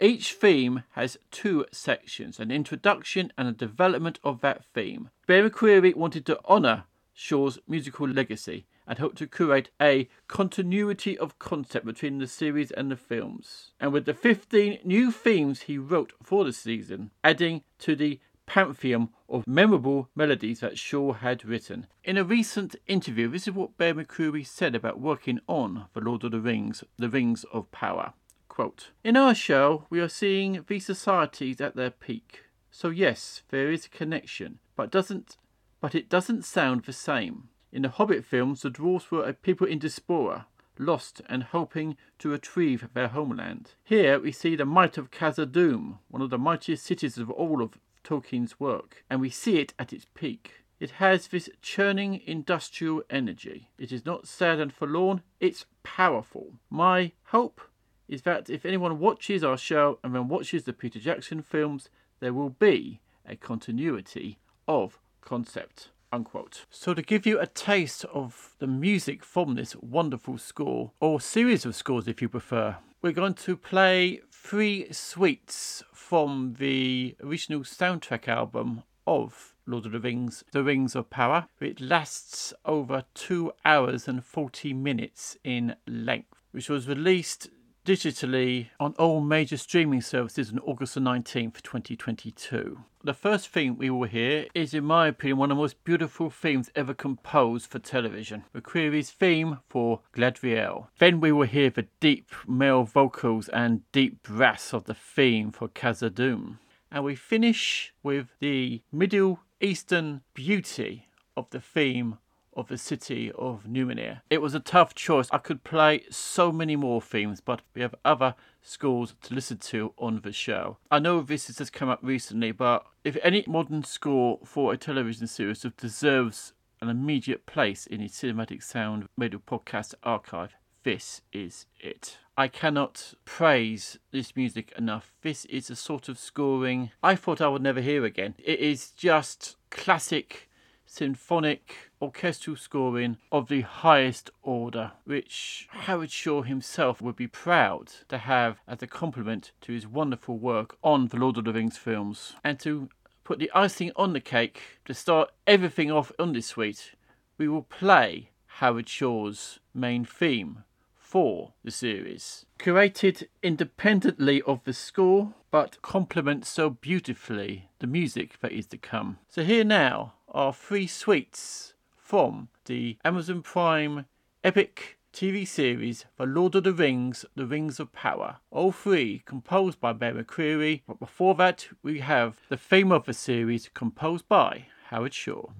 Each 0.00 0.32
theme 0.32 0.84
has 0.92 1.18
two 1.32 1.66
sections 1.72 2.38
an 2.38 2.52
introduction 2.52 3.32
and 3.36 3.48
a 3.48 3.52
development 3.52 4.20
of 4.22 4.40
that 4.42 4.64
theme. 4.64 5.10
Bear 5.26 5.50
McCreary 5.50 5.96
wanted 5.96 6.24
to 6.26 6.38
honour 6.44 6.84
Shore's 7.12 7.58
musical 7.66 8.06
legacy 8.06 8.66
and 8.86 9.00
hoped 9.00 9.18
to 9.18 9.26
create 9.26 9.70
a 9.82 10.08
continuity 10.28 11.18
of 11.18 11.40
concept 11.40 11.84
between 11.84 12.18
the 12.18 12.28
series 12.28 12.70
and 12.70 12.92
the 12.92 12.96
films. 12.96 13.72
And 13.80 13.92
with 13.92 14.04
the 14.04 14.14
15 14.14 14.78
new 14.84 15.10
themes 15.10 15.62
he 15.62 15.78
wrote 15.78 16.12
for 16.22 16.44
the 16.44 16.52
season, 16.52 17.10
adding 17.24 17.64
to 17.80 17.96
the 17.96 18.20
pantheon 18.46 19.10
of 19.28 19.46
memorable 19.48 20.08
melodies 20.14 20.60
that 20.60 20.78
Shaw 20.78 21.12
had 21.12 21.44
written. 21.44 21.88
In 22.04 22.16
a 22.16 22.24
recent 22.24 22.76
interview, 22.86 23.28
this 23.28 23.48
is 23.48 23.54
what 23.54 23.76
Bear 23.76 23.94
McCreary 23.94 24.46
said 24.46 24.76
about 24.76 25.00
working 25.00 25.40
on 25.48 25.86
The 25.92 26.00
Lord 26.00 26.22
of 26.22 26.30
the 26.30 26.40
Rings, 26.40 26.84
The 26.96 27.10
Rings 27.10 27.44
of 27.52 27.70
Power. 27.72 28.14
Quote, 28.58 28.90
In 29.04 29.16
our 29.16 29.36
show, 29.36 29.86
we 29.88 30.00
are 30.00 30.08
seeing 30.08 30.64
these 30.66 30.84
societies 30.84 31.60
at 31.60 31.76
their 31.76 31.92
peak. 31.92 32.46
So 32.72 32.88
yes, 32.88 33.42
there 33.50 33.70
is 33.70 33.86
a 33.86 33.88
connection, 33.88 34.58
but 34.74 34.90
doesn't 34.90 35.36
but 35.80 35.94
it 35.94 36.08
doesn't 36.08 36.44
sound 36.44 36.82
the 36.82 36.92
same. 36.92 37.50
In 37.70 37.82
the 37.82 37.88
Hobbit 37.88 38.24
films, 38.24 38.62
the 38.62 38.70
dwarfs 38.70 39.12
were 39.12 39.22
a 39.22 39.32
people 39.32 39.68
in 39.68 39.78
diaspora, 39.78 40.48
lost 40.76 41.22
and 41.28 41.44
hoping 41.44 41.96
to 42.18 42.30
retrieve 42.30 42.88
their 42.94 43.06
homeland. 43.06 43.74
Here 43.84 44.18
we 44.18 44.32
see 44.32 44.56
the 44.56 44.64
might 44.64 44.98
of 44.98 45.12
Khazad-dûm, 45.12 45.98
one 46.08 46.20
of 46.20 46.30
the 46.30 46.36
mightiest 46.36 46.84
cities 46.84 47.16
of 47.16 47.30
all 47.30 47.62
of 47.62 47.78
Tolkien's 48.02 48.58
work, 48.58 49.04
and 49.08 49.20
we 49.20 49.30
see 49.30 49.60
it 49.60 49.72
at 49.78 49.92
its 49.92 50.06
peak. 50.14 50.64
It 50.80 50.90
has 50.98 51.28
this 51.28 51.48
churning 51.62 52.22
industrial 52.26 53.04
energy. 53.08 53.70
It 53.78 53.92
is 53.92 54.04
not 54.04 54.26
sad 54.26 54.58
and 54.58 54.72
forlorn, 54.72 55.22
it's 55.38 55.66
powerful. 55.84 56.54
My 56.70 57.12
hope 57.26 57.60
is 58.08 58.22
that 58.22 58.48
if 58.48 58.64
anyone 58.64 58.98
watches 58.98 59.44
our 59.44 59.58
show 59.58 59.98
and 60.02 60.14
then 60.14 60.28
watches 60.28 60.64
the 60.64 60.72
Peter 60.72 60.98
Jackson 60.98 61.42
films, 61.42 61.88
there 62.20 62.32
will 62.32 62.50
be 62.50 63.00
a 63.26 63.36
continuity 63.36 64.38
of 64.66 64.98
concept. 65.20 65.90
Unquote. 66.10 66.64
So, 66.70 66.94
to 66.94 67.02
give 67.02 67.26
you 67.26 67.38
a 67.38 67.46
taste 67.46 68.06
of 68.06 68.54
the 68.60 68.66
music 68.66 69.22
from 69.22 69.54
this 69.54 69.76
wonderful 69.76 70.38
score, 70.38 70.92
or 71.00 71.20
series 71.20 71.66
of 71.66 71.74
scores 71.74 72.08
if 72.08 72.22
you 72.22 72.30
prefer, 72.30 72.76
we're 73.02 73.12
going 73.12 73.34
to 73.34 73.56
play 73.58 74.22
three 74.32 74.90
suites 74.90 75.82
from 75.92 76.56
the 76.58 77.14
original 77.22 77.60
soundtrack 77.60 78.26
album 78.26 78.84
of 79.06 79.54
Lord 79.66 79.84
of 79.84 79.92
the 79.92 80.00
Rings, 80.00 80.44
The 80.52 80.64
Rings 80.64 80.94
of 80.94 81.10
Power. 81.10 81.48
It 81.60 81.80
lasts 81.80 82.54
over 82.64 83.04
two 83.12 83.52
hours 83.64 84.08
and 84.08 84.24
40 84.24 84.72
minutes 84.72 85.36
in 85.44 85.76
length, 85.86 86.42
which 86.52 86.70
was 86.70 86.88
released 86.88 87.48
digitally 87.88 88.68
on 88.78 88.92
all 88.98 89.18
major 89.18 89.56
streaming 89.56 90.02
services 90.02 90.52
on 90.52 90.58
August 90.58 90.92
the 90.92 91.00
19th, 91.00 91.62
2022. 91.62 92.80
The 93.02 93.14
first 93.14 93.48
theme 93.48 93.78
we 93.78 93.88
will 93.88 94.06
hear 94.06 94.44
is, 94.54 94.74
in 94.74 94.84
my 94.84 95.06
opinion, 95.08 95.38
one 95.38 95.50
of 95.50 95.56
the 95.56 95.62
most 95.62 95.82
beautiful 95.84 96.28
themes 96.28 96.70
ever 96.76 96.92
composed 96.92 97.70
for 97.70 97.78
television. 97.78 98.44
McCreary's 98.54 99.10
theme 99.10 99.60
for 99.70 100.02
Galadriel. 100.14 100.88
Then 100.98 101.18
we 101.18 101.32
will 101.32 101.46
hear 101.46 101.70
the 101.70 101.86
deep 101.98 102.30
male 102.46 102.84
vocals 102.84 103.48
and 103.48 103.90
deep 103.90 104.22
brass 104.22 104.74
of 104.74 104.84
the 104.84 104.92
theme 104.92 105.50
for 105.50 105.66
Khazad-dûm. 105.66 106.58
And 106.92 107.04
we 107.04 107.14
finish 107.14 107.94
with 108.02 108.26
the 108.38 108.82
Middle 108.92 109.40
Eastern 109.62 110.20
beauty 110.34 111.08
of 111.38 111.48
the 111.48 111.60
theme 111.60 112.18
of 112.58 112.66
the 112.68 112.76
city 112.76 113.30
of 113.38 113.64
Numenor. 113.64 114.20
It 114.28 114.42
was 114.42 114.54
a 114.54 114.60
tough 114.60 114.94
choice. 114.94 115.28
I 115.30 115.38
could 115.38 115.62
play 115.62 116.02
so 116.10 116.50
many 116.50 116.74
more 116.74 117.00
themes, 117.00 117.40
but 117.40 117.62
we 117.72 117.82
have 117.82 117.94
other 118.04 118.34
scores 118.62 119.14
to 119.22 119.34
listen 119.34 119.58
to 119.58 119.94
on 119.96 120.22
the 120.22 120.32
show. 120.32 120.78
I 120.90 120.98
know 120.98 121.20
this 121.20 121.46
has 121.46 121.58
just 121.58 121.72
come 121.72 121.88
up 121.88 122.00
recently, 122.02 122.50
but 122.50 122.84
if 123.04 123.16
any 123.22 123.44
modern 123.46 123.84
score 123.84 124.40
for 124.44 124.72
a 124.72 124.76
television 124.76 125.28
series 125.28 125.64
deserves 125.76 126.52
an 126.80 126.88
immediate 126.88 127.46
place 127.46 127.86
in 127.86 128.00
the 128.00 128.08
Cinematic 128.08 128.62
Sound 128.62 129.08
Radio 129.16 129.40
Podcast 129.46 129.94
archive, 130.02 130.54
this 130.82 131.22
is 131.32 131.66
it. 131.80 132.18
I 132.36 132.48
cannot 132.48 133.14
praise 133.24 133.98
this 134.10 134.34
music 134.36 134.72
enough. 134.76 135.12
This 135.22 135.44
is 135.46 135.70
a 135.70 135.76
sort 135.76 136.08
of 136.08 136.18
scoring 136.18 136.90
I 137.02 137.14
thought 137.14 137.40
I 137.40 137.48
would 137.48 137.62
never 137.62 137.80
hear 137.80 138.04
again. 138.04 138.34
It 138.38 138.60
is 138.60 138.90
just 138.90 139.56
classic 139.70 140.47
symphonic 140.88 141.90
orchestral 142.00 142.56
scoring 142.56 143.18
of 143.30 143.48
the 143.48 143.60
highest 143.60 144.30
order, 144.42 144.92
which 145.04 145.68
Howard 145.70 146.10
Shore 146.10 146.44
himself 146.44 147.00
would 147.00 147.16
be 147.16 147.26
proud 147.26 147.92
to 148.08 148.18
have 148.18 148.58
as 148.66 148.82
a 148.82 148.86
complement 148.86 149.52
to 149.62 149.72
his 149.72 149.86
wonderful 149.86 150.38
work 150.38 150.76
on 150.82 151.08
the 151.08 151.16
Lord 151.16 151.36
of 151.36 151.44
the 151.44 151.52
Rings 151.52 151.76
films. 151.76 152.34
And 152.42 152.58
to 152.60 152.88
put 153.24 153.38
the 153.38 153.50
icing 153.54 153.92
on 153.94 154.14
the 154.14 154.20
cake, 154.20 154.60
to 154.86 154.94
start 154.94 155.30
everything 155.46 155.90
off 155.90 156.10
on 156.18 156.32
this 156.32 156.46
suite, 156.46 156.92
we 157.36 157.48
will 157.48 157.62
play 157.62 158.30
Howard 158.46 158.88
Shore's 158.88 159.60
main 159.74 160.04
theme 160.04 160.64
for 160.94 161.52
the 161.64 161.70
series. 161.70 162.44
Created 162.58 163.28
independently 163.42 164.42
of 164.42 164.64
the 164.64 164.72
score, 164.72 165.34
but 165.50 165.80
complements 165.80 166.48
so 166.48 166.68
beautifully 166.68 167.70
the 167.78 167.86
music 167.86 168.38
that 168.40 168.52
is 168.52 168.66
to 168.66 168.76
come. 168.76 169.18
So 169.28 169.42
here 169.42 169.64
now 169.64 170.14
are 170.32 170.52
three 170.52 170.86
suites 170.86 171.74
from 171.96 172.48
the 172.66 172.98
Amazon 173.04 173.42
Prime 173.42 174.06
epic 174.44 174.98
TV 175.12 175.46
series 175.46 176.04
The 176.16 176.26
Lord 176.26 176.54
of 176.54 176.64
the 176.64 176.72
Rings, 176.72 177.24
The 177.34 177.46
Rings 177.46 177.80
of 177.80 177.92
Power. 177.92 178.36
All 178.50 178.72
three 178.72 179.22
composed 179.24 179.80
by 179.80 179.92
Bear 179.92 180.14
McCreary, 180.14 180.82
but 180.86 181.00
before 181.00 181.34
that 181.36 181.68
we 181.82 182.00
have 182.00 182.36
the 182.48 182.56
theme 182.56 182.92
of 182.92 183.06
the 183.06 183.14
series 183.14 183.70
composed 183.72 184.28
by 184.28 184.66
Howard 184.90 185.14
Shore. 185.14 185.52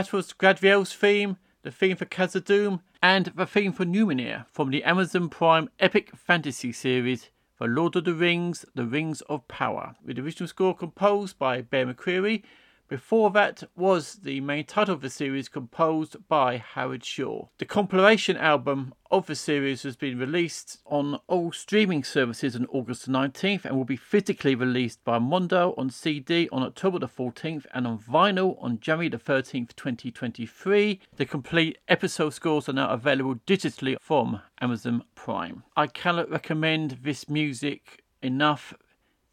That 0.00 0.14
was 0.14 0.32
Galadriel's 0.32 0.94
theme, 0.94 1.36
the 1.62 1.70
theme 1.70 1.94
for 1.94 2.06
Khazad-dûm, 2.06 2.80
and 3.02 3.26
the 3.36 3.44
theme 3.44 3.74
for 3.74 3.84
Numenor 3.84 4.46
from 4.50 4.70
the 4.70 4.82
Amazon 4.82 5.28
Prime 5.28 5.68
epic 5.78 6.16
fantasy 6.16 6.72
series 6.72 7.28
The 7.58 7.66
Lord 7.66 7.94
of 7.96 8.06
the 8.06 8.14
Rings, 8.14 8.64
The 8.74 8.86
Rings 8.86 9.20
of 9.28 9.46
Power, 9.46 9.96
with 10.02 10.16
the 10.16 10.22
original 10.22 10.48
score 10.48 10.74
composed 10.74 11.38
by 11.38 11.60
Bear 11.60 11.84
McCreary 11.84 12.42
before 12.90 13.30
that 13.30 13.62
was 13.76 14.16
the 14.24 14.40
main 14.40 14.64
title 14.64 14.92
of 14.92 15.00
the 15.00 15.08
series 15.08 15.48
composed 15.48 16.16
by 16.26 16.58
Howard 16.58 17.04
Shore. 17.04 17.48
The 17.58 17.64
compilation 17.64 18.36
album 18.36 18.92
of 19.12 19.26
the 19.26 19.36
series 19.36 19.84
has 19.84 19.94
been 19.94 20.18
released 20.18 20.80
on 20.84 21.20
all 21.28 21.52
streaming 21.52 22.02
services 22.02 22.56
on 22.56 22.66
August 22.66 23.08
19th 23.08 23.64
and 23.64 23.76
will 23.76 23.84
be 23.84 23.96
physically 23.96 24.56
released 24.56 25.04
by 25.04 25.20
Mondo 25.20 25.72
on 25.78 25.88
CD 25.88 26.48
on 26.50 26.64
October 26.64 26.98
the 26.98 27.06
14th 27.06 27.64
and 27.72 27.86
on 27.86 27.96
vinyl 27.96 28.60
on 28.60 28.80
January 28.80 29.08
the 29.08 29.18
13th, 29.18 29.76
2023. 29.76 31.00
The 31.14 31.26
complete 31.26 31.78
episode 31.86 32.30
scores 32.30 32.68
are 32.68 32.72
now 32.72 32.90
available 32.90 33.36
digitally 33.46 33.96
from 34.00 34.42
Amazon 34.60 35.04
Prime. 35.14 35.62
I 35.76 35.86
cannot 35.86 36.28
recommend 36.28 36.98
this 37.02 37.28
music 37.28 38.02
enough. 38.20 38.74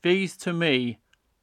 These 0.03 0.37
to 0.37 0.53
me 0.53 0.99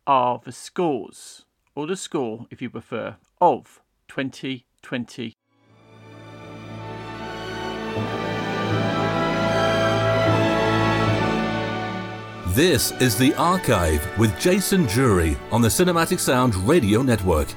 are 0.07 0.41
the 0.45 0.53
scores 0.53 1.44
or 1.75 1.87
the 1.87 1.97
score, 1.97 2.47
if 2.51 2.63
you 2.63 2.71
prefer, 2.71 3.17
of 3.41 3.81
2020. 4.09 5.35
This 12.49 12.93
is 13.01 13.19
The 13.19 13.35
Archive 13.35 14.07
with 14.17 14.39
Jason 14.39 14.85
Drury 14.85 15.37
on 15.51 15.61
the 15.61 15.69
Cinematic 15.69 16.21
Sound 16.21 16.55
Radio 16.55 17.03
Network. 17.03 17.49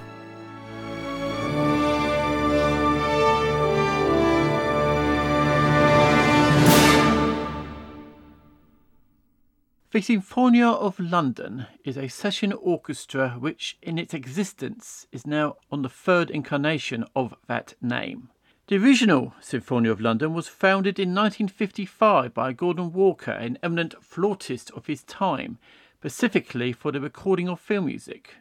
The 9.97 10.03
Sinfonia 10.03 10.75
of 10.75 10.99
London 10.99 11.65
is 11.83 11.97
a 11.97 12.07
session 12.07 12.53
orchestra 12.53 13.31
which, 13.39 13.79
in 13.81 13.97
its 13.97 14.13
existence, 14.13 15.07
is 15.11 15.25
now 15.25 15.55
on 15.71 15.81
the 15.81 15.89
third 15.89 16.29
incarnation 16.29 17.03
of 17.15 17.33
that 17.47 17.73
name. 17.81 18.29
The 18.67 18.77
original 18.77 19.33
Sinfonia 19.41 19.89
of 19.89 19.99
London 19.99 20.35
was 20.35 20.47
founded 20.47 20.99
in 20.99 21.15
1955 21.15 22.31
by 22.31 22.53
Gordon 22.53 22.93
Walker, 22.93 23.31
an 23.31 23.57
eminent 23.63 23.95
flautist 24.03 24.69
of 24.75 24.85
his 24.85 25.01
time, 25.01 25.57
specifically 25.95 26.73
for 26.73 26.91
the 26.91 27.01
recording 27.01 27.49
of 27.49 27.59
film 27.59 27.87
music. 27.87 28.35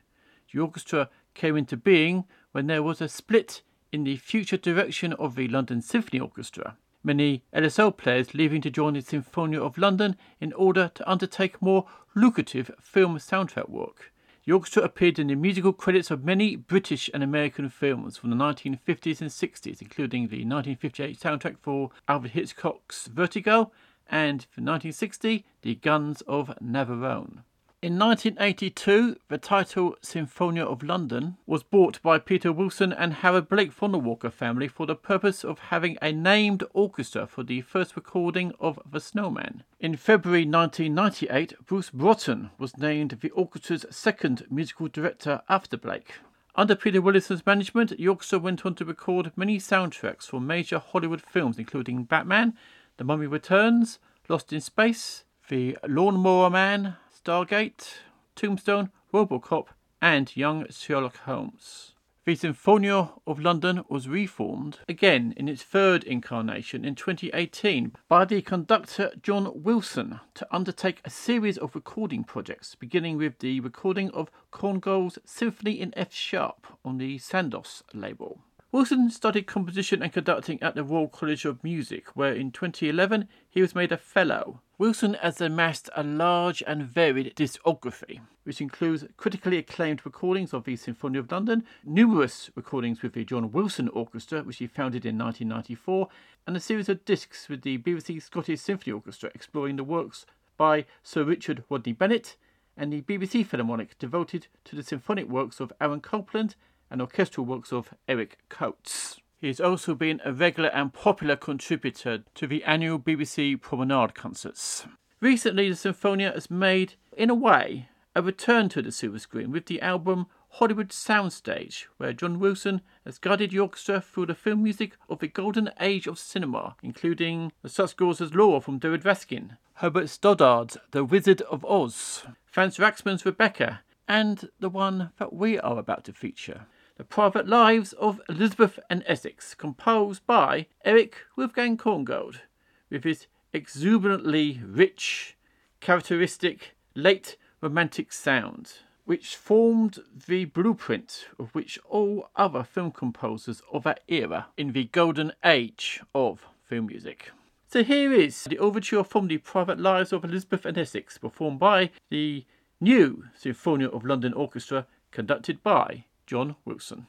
The 0.53 0.61
orchestra 0.61 1.09
came 1.33 1.57
into 1.57 1.79
being 1.79 2.27
when 2.53 2.67
there 2.67 2.83
was 2.83 3.01
a 3.01 3.09
split 3.09 3.63
in 3.91 4.05
the 4.05 4.19
future 4.19 4.59
direction 4.59 5.15
of 5.15 5.37
the 5.37 5.49
London 5.49 5.81
Symphony 5.81 6.21
Orchestra 6.21 6.77
many 7.07 7.45
LSO 7.55 7.97
players 7.97 8.35
leaving 8.35 8.61
to 8.61 8.71
join 8.71 8.95
the 8.95 9.01
Sinfonia 9.01 9.65
of 9.65 9.79
London 9.79 10.17
in 10.41 10.53
order 10.53 10.91
to 10.95 11.11
undertake 11.11 11.63
more 11.63 11.87
lucrative 12.15 12.71
film 12.83 13.17
soundtrack 13.17 13.71
work. 13.71 14.13
The 14.45 14.53
orchestra 14.53 14.83
appeared 14.83 15.19
in 15.19 15.29
the 15.29 15.35
musical 15.35 15.73
credits 15.73 16.11
of 16.11 16.25
many 16.25 16.57
British 16.57 17.09
and 17.15 17.23
American 17.23 17.69
films 17.69 18.17
from 18.17 18.31
the 18.31 18.37
1950s 18.37 19.21
and 19.21 19.31
60s, 19.31 19.81
including 19.81 20.29
the 20.29 20.45
1958 20.45 21.19
soundtrack 21.19 21.57
for 21.61 21.91
Alfred 22.07 22.33
Hitchcock's 22.33 23.07
Vertigo 23.07 23.73
and 24.09 24.43
for 24.43 24.61
1960, 24.61 25.45
The 25.63 25.75
Guns 25.77 26.21
of 26.29 26.53
Navarone. 26.63 27.43
In 27.83 27.99
1982, 27.99 29.19
the 29.29 29.37
title 29.37 29.97
Sinfonia 30.01 30.65
of 30.65 30.83
London 30.83 31.37
was 31.45 31.63
bought 31.63 32.01
by 32.01 32.19
Peter 32.19 32.51
Wilson 32.51 32.91
and 32.91 33.13
Howard 33.13 33.51
Blake 33.51 33.71
from 33.71 33.93
the 33.93 33.99
Walker 33.99 34.31
family 34.31 34.67
for 34.67 34.87
the 34.87 34.97
purpose 34.97 35.45
of 35.45 35.59
having 35.59 35.99
a 36.01 36.11
named 36.11 36.65
orchestra 36.73 37.27
for 37.27 37.43
the 37.43 37.61
first 37.61 37.95
recording 37.95 38.55
of 38.59 38.81
The 38.91 38.99
Snowman. 38.99 39.63
In 39.79 39.95
February 39.95 40.47
1998, 40.47 41.67
Bruce 41.67 41.91
Broughton 41.91 42.49
was 42.57 42.79
named 42.79 43.19
the 43.21 43.31
orchestra's 43.31 43.85
second 43.91 44.47
musical 44.51 44.89
director 44.89 45.43
after 45.47 45.77
Blake. 45.77 46.15
Under 46.55 46.77
Peter 46.77 47.03
Wilson's 47.03 47.45
management, 47.45 47.93
orchestra 48.01 48.39
went 48.39 48.65
on 48.65 48.75
to 48.77 48.87
record 48.87 49.33
many 49.37 49.59
soundtracks 49.59 50.25
for 50.25 50.41
major 50.41 50.79
Hollywood 50.79 51.21
films, 51.21 51.59
including 51.59 52.05
Batman, 52.05 52.57
The 52.97 53.05
Mummy 53.05 53.27
Returns, 53.27 53.99
Lost 54.31 54.51
in 54.51 54.63
Space, 54.63 55.25
The 55.51 55.77
Lawnmower 55.87 56.49
Man, 56.49 56.97
Stargate, 57.27 57.95
Tombstone, 58.37 58.93
Robocop, 59.13 59.67
and 60.01 60.37
Young 60.37 60.65
Sherlock 60.71 61.17
Holmes. 61.17 61.95
The 62.25 62.37
Sinfonia 62.37 63.21
of 63.27 63.41
London 63.41 63.83
was 63.89 64.07
reformed 64.07 64.79
again 64.89 65.35
in 65.37 65.49
its 65.49 65.65
third 65.65 66.05
incarnation 66.05 66.85
in 66.85 66.95
2018 66.95 67.97
by 68.09 68.27
the 68.27 68.43
conductor 68.43 69.11
John 69.21 69.51
Wilson 69.61 70.21
to 70.35 70.47
undertake 70.53 71.01
a 71.05 71.11
series 71.11 71.59
of 71.59 71.75
recording 71.75 72.23
projects, 72.23 72.77
beginning 72.77 73.17
with 73.17 73.41
the 73.41 73.59
recording 73.59 74.09
of 74.13 74.31
Korngold's 74.53 75.19
Symphony 75.25 75.81
in 75.81 75.93
F 75.97 76.15
sharp 76.15 76.79
on 76.85 76.99
the 76.99 77.19
Chandos 77.19 77.83
label. 77.93 78.45
Wilson 78.71 79.11
studied 79.11 79.49
composition 79.49 80.01
and 80.01 80.13
conducting 80.13 80.63
at 80.63 80.77
the 80.77 80.85
Royal 80.85 81.09
College 81.09 81.45
of 81.45 81.65
Music, 81.65 82.15
where 82.15 82.35
in 82.35 82.53
2011 82.53 83.27
he 83.51 83.61
was 83.61 83.75
made 83.75 83.91
a 83.91 83.97
Fellow. 83.97 84.61
Wilson 84.79 85.15
has 85.23 85.41
amassed 85.41 85.89
a 85.97 86.03
large 86.03 86.63
and 86.67 86.83
varied 86.83 87.35
discography, 87.35 88.21
which 88.45 88.61
includes 88.61 89.07
critically 89.17 89.57
acclaimed 89.57 90.05
recordings 90.05 90.53
of 90.53 90.65
the 90.65 90.77
Sinfonia 90.77 91.21
of 91.21 91.33
London, 91.33 91.65
numerous 91.83 92.51
recordings 92.55 93.01
with 93.01 93.15
the 93.15 93.25
John 93.25 93.53
Wilson 93.53 93.89
Orchestra, 93.89 94.43
which 94.43 94.59
he 94.59 94.67
founded 94.67 95.07
in 95.07 95.17
1994, 95.17 96.09
and 96.47 96.55
a 96.55 96.61
series 96.61 96.91
of 96.91 97.07
discs 97.07 97.49
with 97.49 97.63
the 97.63 97.79
BBC 97.79 98.21
Scottish 98.21 98.61
Symphony 98.61 98.93
Orchestra 98.93 99.31
exploring 99.35 99.77
the 99.77 99.85
works 99.85 100.27
by 100.59 100.85
Sir 101.03 101.25
Richard 101.25 101.65
Rodney 101.71 101.95
Bennett 101.95 102.37
and 102.77 102.93
the 102.93 103.01
BBC 103.01 103.47
Philharmonic 103.47 103.97
devoted 103.99 104.49
to 104.65 104.77
the 104.77 104.83
symphonic 104.83 105.27
works 105.27 105.59
of 105.59 105.73
Aaron 105.81 106.01
Copland 106.01 106.55
and 106.91 107.01
orchestral 107.01 107.47
works 107.47 107.73
of 107.73 107.95
Eric 108.07 108.37
Coates. 108.51 109.21
He 109.39 109.49
has 109.49 109.61
also 109.61 109.95
been 109.95 110.21
a 110.25 110.33
regular 110.33 110.71
and 110.71 110.93
popular 110.93 111.37
contributor 111.37 112.25
to 112.35 112.47
the 112.47 112.65
annual 112.65 112.99
BBC 112.99 113.61
Promenade 113.61 114.15
concerts. 114.15 114.87
Recently, 115.21 115.69
the 115.69 115.75
Sinfonia 115.75 116.33
has 116.33 116.51
made, 116.51 116.95
in 117.17 117.29
a 117.29 117.35
way, 117.35 117.89
a 118.15 118.23
return 118.23 118.71
to 118.71 118.81
the 118.81 118.91
silver 118.91 119.19
screen 119.19 119.51
with 119.51 119.67
the 119.67 119.83
album 119.83 120.27
Hollywood 120.53 120.89
Soundstage, 120.89 121.85
where 121.99 122.15
John 122.15 122.39
Wilson 122.39 122.81
has 123.05 123.19
guided 123.19 123.51
the 123.51 123.59
orchestra 123.59 124.01
through 124.01 124.27
the 124.27 124.35
film 124.35 124.63
music 124.63 124.97
of 125.11 125.19
the 125.19 125.29
golden 125.29 125.71
age 125.81 126.07
of 126.07 126.19
cinema, 126.19 126.77
including 126.83 127.53
the 127.63 127.69
such 127.69 127.91
scores 127.91 128.23
as 128.23 128.35
Laura 128.35 128.63
from 128.63 128.79
David 128.79 129.03
Raksin, 129.03 129.59
Herbert 129.75 130.07
Stothart's 130.07 130.79
The 130.93 131.05
Wizard 131.05 131.43
of 131.43 131.63
Oz, 131.67 132.25
Franz 132.47 132.79
Waxman's 132.79 133.27
Rebecca, 133.27 133.81
and 134.09 134.49
the 134.61 134.71
one 134.71 135.11
that 135.19 135.35
we 135.35 135.59
are 135.59 135.79
about 135.79 136.05
to 136.05 136.15
feature. 136.15 136.67
The 136.99 137.05
Private 137.05 137.47
Lives 137.47 137.93
of 137.93 138.23
Elizabeth 138.27 138.79
and 138.89 139.05
Essex, 139.07 139.55
composed 139.55 140.27
by 140.27 140.67
Erich 140.83 141.27
Wolfgang 141.37 141.77
Korngold, 141.77 142.41
with 142.89 143.05
his 143.05 143.27
exuberantly 143.53 144.63
rich, 144.65 145.37
characteristic, 145.81 146.75
late 146.95 147.37
romantic 147.61 148.15
sound, 148.15 148.79
which 149.05 149.37
formed 149.37 149.99
the 150.27 150.47
blueprint 150.47 151.27
of 151.39 151.55
which 151.55 151.79
all 151.85 152.31
other 152.35 152.65
film 152.65 152.93
composers 152.93 153.61
of 153.71 153.83
that 153.83 154.01
era 154.09 154.47
in 154.57 154.73
the 154.73 154.85
golden 154.85 155.33
age 155.45 156.01
of 156.15 156.47
film 156.65 156.87
music. 156.87 157.31
So 157.69 157.85
here 157.85 158.11
is 158.11 158.45
the 158.45 158.59
overture 158.59 159.05
from 159.05 159.29
the 159.29 159.37
Private 159.37 159.79
Lives 159.79 160.15
of 160.15 160.25
Elizabeth 160.25 160.65
and 160.65 160.79
Essex, 160.79 161.19
performed 161.19 161.59
by 161.59 161.91
the 162.09 162.47
new 162.81 163.25
Sinfonia 163.39 163.93
of 163.93 164.07
London 164.07 164.33
Orchestra, 164.33 164.87
conducted 165.11 165.63
by 165.63 166.07
John 166.27 166.57
Wilson. 166.65 167.07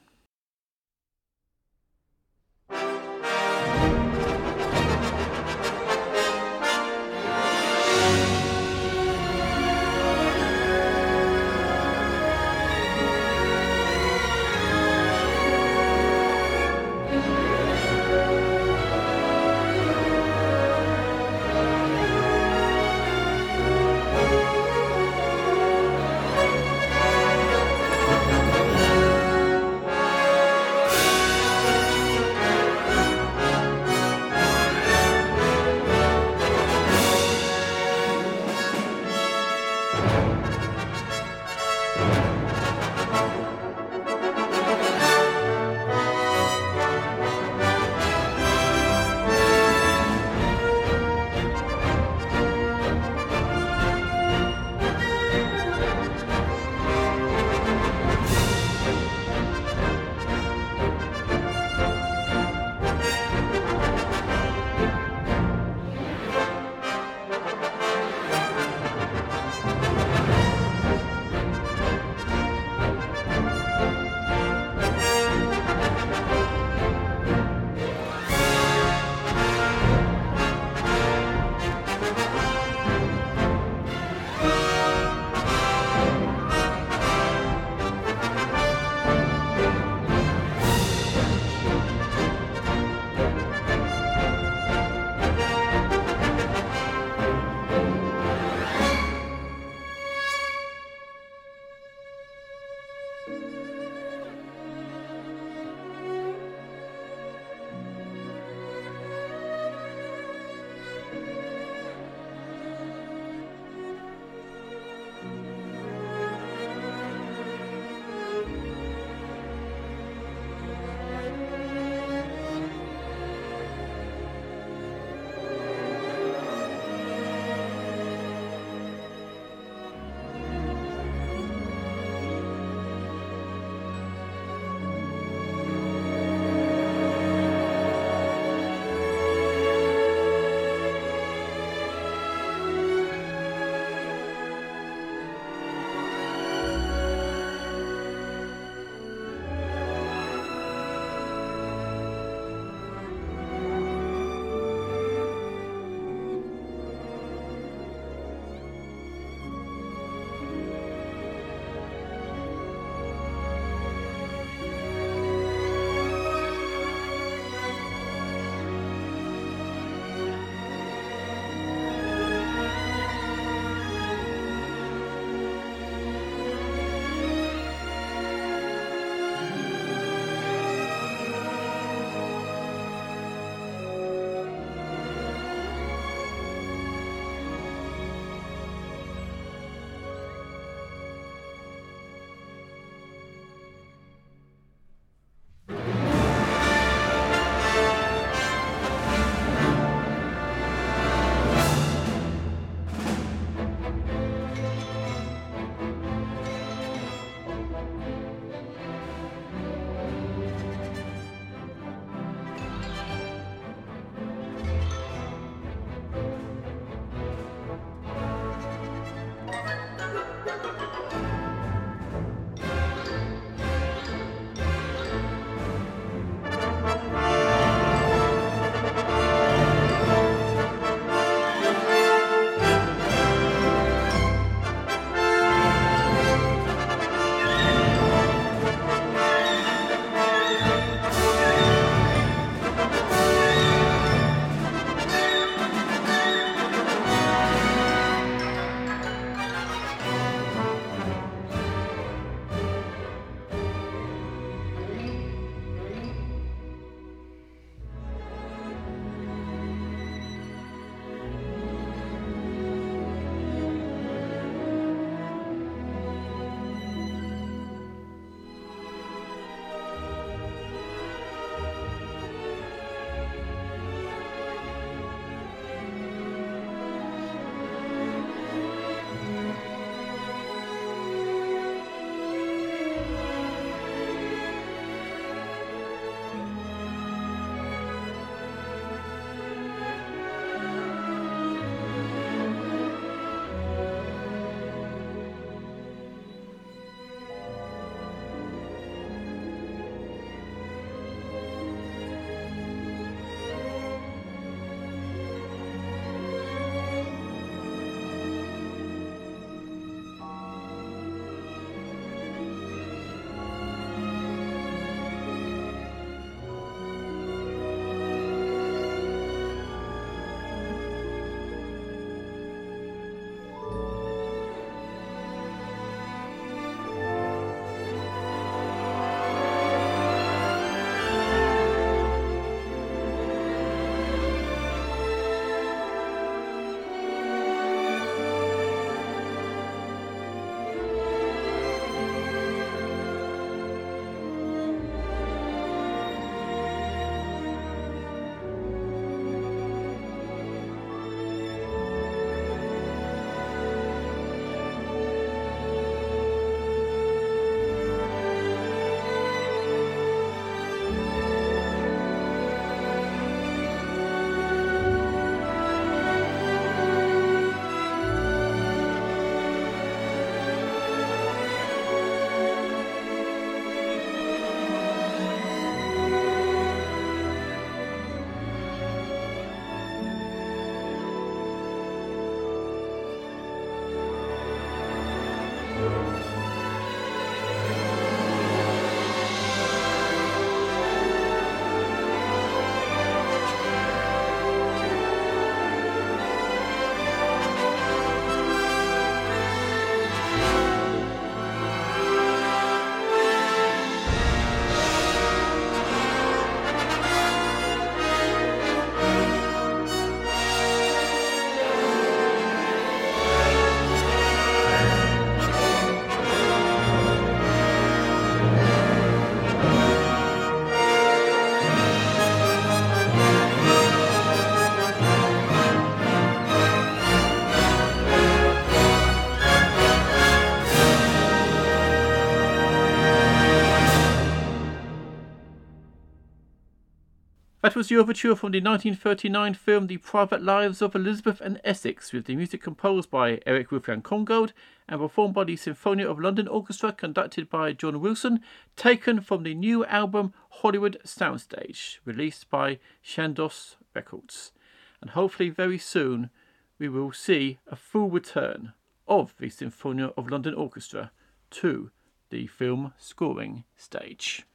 Was 437.77 437.89
the 437.89 437.97
overture 437.97 438.35
from 438.35 438.53
the 438.53 438.59
1939 438.59 439.53
film 439.53 439.85
The 439.85 439.97
Private 439.97 440.41
Lives 440.41 440.81
of 440.81 440.95
Elizabeth 440.95 441.39
and 441.39 441.61
Essex, 441.63 442.11
with 442.11 442.25
the 442.25 442.35
music 442.35 442.63
composed 442.63 443.11
by 443.11 443.39
Erich 443.45 443.69
Wolfgang 443.69 444.01
Korngold 444.01 444.51
and 444.89 444.99
performed 444.99 445.35
by 445.35 445.43
the 445.43 445.55
Sinfonia 445.55 446.09
of 446.09 446.19
London 446.19 446.47
Orchestra, 446.47 446.91
conducted 446.91 447.51
by 447.51 447.73
John 447.73 448.01
Wilson, 448.01 448.39
taken 448.75 449.21
from 449.21 449.43
the 449.43 449.53
new 449.53 449.85
album 449.85 450.33
Hollywood 450.49 450.97
Soundstage, 451.05 451.99
released 452.03 452.49
by 452.49 452.79
Chandos 453.05 453.75
Records. 453.93 454.53
And 454.99 455.11
hopefully, 455.11 455.51
very 455.51 455.77
soon, 455.77 456.31
we 456.79 456.89
will 456.89 457.11
see 457.11 457.59
a 457.67 457.75
full 457.75 458.09
return 458.09 458.73
of 459.07 459.35
the 459.37 459.51
Sinfonia 459.51 460.13
of 460.17 460.31
London 460.31 460.55
Orchestra 460.55 461.11
to 461.51 461.91
the 462.31 462.47
film 462.47 462.93
scoring 462.97 463.65
stage. 463.75 464.47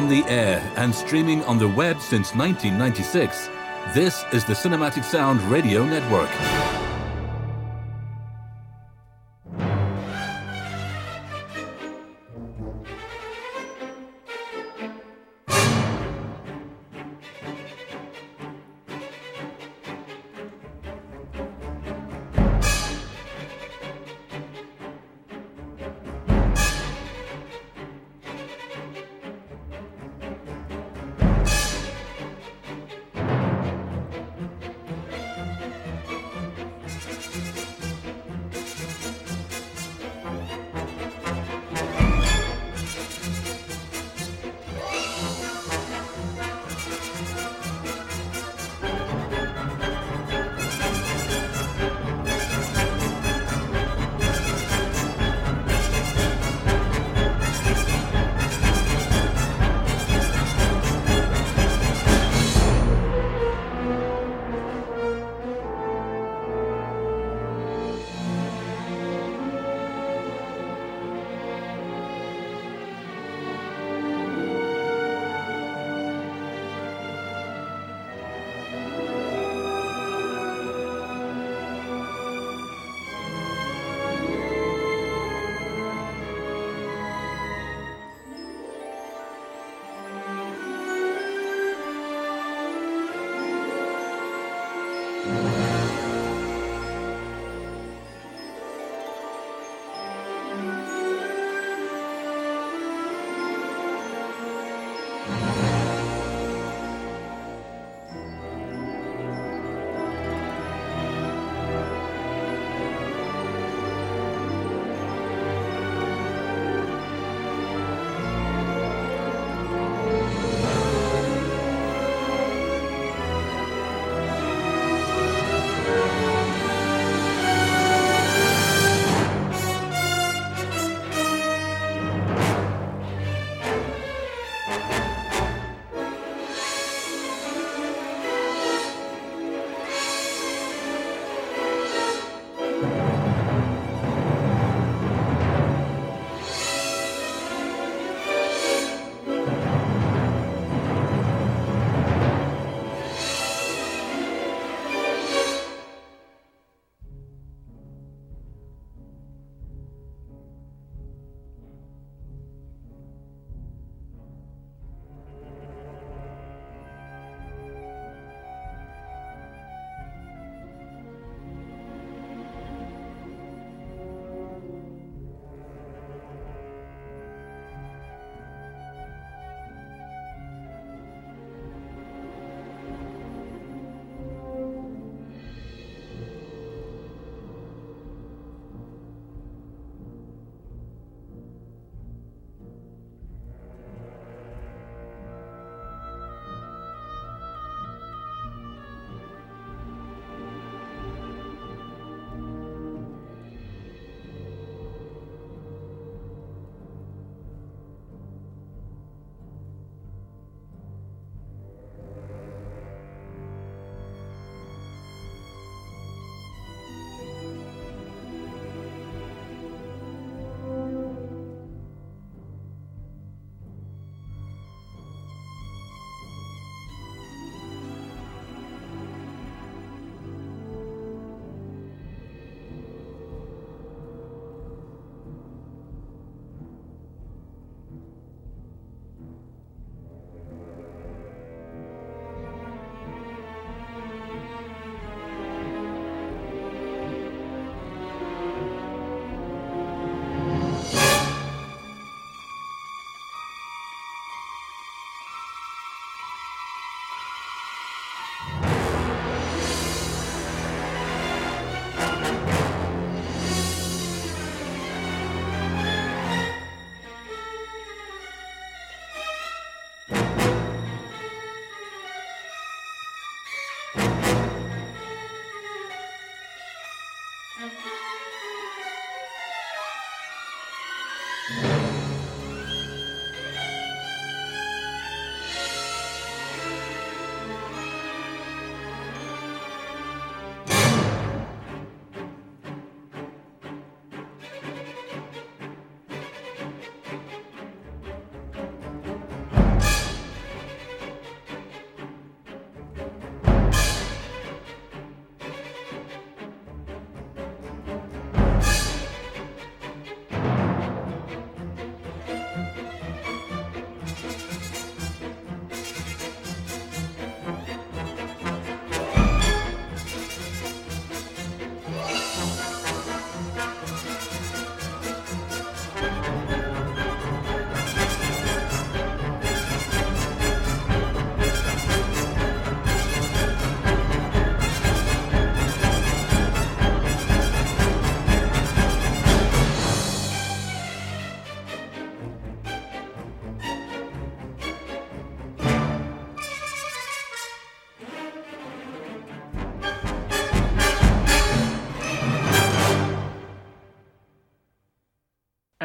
On 0.00 0.08
the 0.08 0.24
air 0.28 0.62
and 0.76 0.94
streaming 0.94 1.44
on 1.44 1.58
the 1.58 1.68
web 1.68 2.00
since 2.00 2.34
1996, 2.34 3.50
this 3.94 4.24
is 4.32 4.46
the 4.46 4.54
Cinematic 4.54 5.04
Sound 5.04 5.42
Radio 5.42 5.84
Network. 5.84 6.79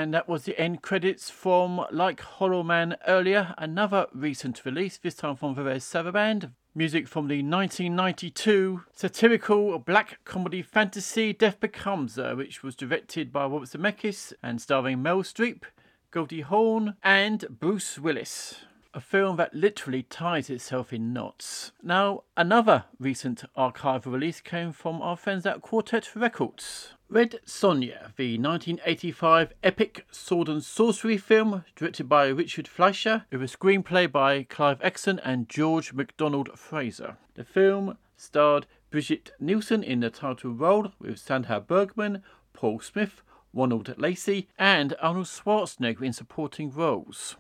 And 0.06 0.14
that 0.14 0.30
was 0.30 0.44
the 0.44 0.62
end 0.62 0.84
credits 0.84 1.32
from 1.32 1.84
Like 1.90 2.22
Hollow 2.22 2.62
Man 2.62 2.96
earlier, 3.08 3.56
another 3.58 4.06
recent 4.14 4.64
release, 4.64 5.00
this 5.00 5.16
time 5.16 5.36
from 5.36 5.56
Varese 5.56 5.82
Sarabande. 5.82 6.52
Music 6.76 7.08
from 7.08 7.28
the 7.28 7.42
1992 7.42 8.84
satirical 8.94 9.80
black 9.80 10.20
comedy 10.24 10.62
fantasy 10.62 11.34
Death 11.34 11.60
Becomes 11.60 12.18
Her, 12.18 12.36
which 12.36 12.62
was 12.62 12.76
directed 12.76 13.34
by 13.34 13.48
Robert 13.48 13.68
Zemeckis 13.70 14.32
and 14.44 14.62
starring 14.62 15.00
Meryl 15.00 15.24
Streep, 15.24 15.64
Goldie 16.12 16.42
Hawn, 16.42 16.98
and 17.02 17.44
Bruce 17.50 17.98
Willis 17.98 18.58
a 18.94 19.02
film 19.02 19.36
that 19.36 19.54
literally 19.54 20.04
ties 20.04 20.50
itself 20.50 20.94
in 20.94 21.12
knots. 21.12 21.74
Now, 21.84 22.24
another 22.38 22.86
recent 22.98 23.44
archival 23.58 24.06
release 24.06 24.40
came 24.40 24.72
from 24.72 25.02
our 25.02 25.18
friends 25.18 25.46
at 25.46 25.62
Quartet 25.62 26.16
Records. 26.16 26.94
Red 27.08 27.40
Sonja, 27.46 28.16
the 28.18 28.38
1985 28.40 29.54
epic 29.64 30.08
sword 30.10 30.50
and 30.50 30.64
sorcery 30.64 31.18
film 31.18 31.64
directed 31.76 32.10
by 32.10 32.28
Richard 32.28 32.68
Fleischer, 32.68 33.26
with 33.32 33.44
a 33.44 33.46
screenplay 33.46 34.12
by 34.12 34.44
Clive 34.44 34.82
Exton 34.82 35.20
and 35.20 35.48
George 35.48 35.94
MacDonald 35.94 36.58
Fraser. 36.58 37.18
The 37.36 37.44
film 37.44 38.00
starred 38.18 38.66
Brigitte 38.90 39.32
Nielsen 39.40 39.84
in 39.84 40.00
the 40.00 40.10
title 40.10 40.52
role 40.52 40.94
with 41.00 41.24
Sandahl 41.24 41.66
Bergman, 41.66 42.24
Paul 42.54 42.80
Smith, 42.80 43.22
Ronald 43.54 43.96
Lacey, 44.00 44.50
and 44.58 44.96
Arnold 45.00 45.28
Schwarzenegger 45.28 46.02
in 46.02 46.12
supporting 46.12 46.72
roles. 46.72 47.38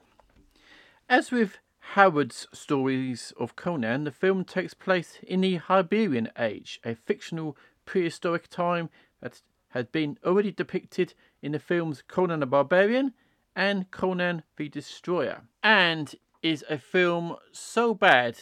As 1.09 1.31
with 1.31 1.57
Howard's 1.95 2.47
stories 2.53 3.33
of 3.39 3.55
Conan, 3.55 4.03
the 4.03 4.11
film 4.11 4.45
takes 4.45 4.75
place 4.75 5.17
in 5.23 5.41
the 5.41 5.55
Hyborian 5.55 6.29
Age, 6.37 6.79
a 6.85 6.93
fictional 6.93 7.57
prehistoric 7.85 8.47
time 8.47 8.89
that 9.21 9.41
had 9.75 9.91
been 9.91 10.17
already 10.25 10.51
depicted 10.51 11.13
in 11.41 11.51
the 11.51 11.59
films 11.59 12.01
Conan 12.07 12.39
the 12.39 12.45
Barbarian 12.45 13.13
and 13.55 13.91
Conan 13.91 14.43
the 14.55 14.69
Destroyer, 14.69 15.41
and 15.61 16.15
is 16.41 16.63
a 16.69 16.77
film 16.77 17.35
so 17.51 17.93
bad, 17.93 18.37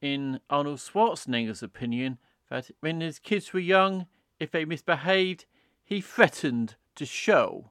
in 0.00 0.40
Arnold 0.48 0.78
Schwarzenegger's 0.78 1.62
opinion, 1.62 2.18
that 2.50 2.70
when 2.80 3.00
his 3.02 3.18
kids 3.18 3.52
were 3.52 3.60
young, 3.60 4.06
if 4.40 4.50
they 4.50 4.64
misbehaved, 4.64 5.44
he 5.84 6.00
threatened 6.00 6.76
to 6.94 7.04
show 7.04 7.70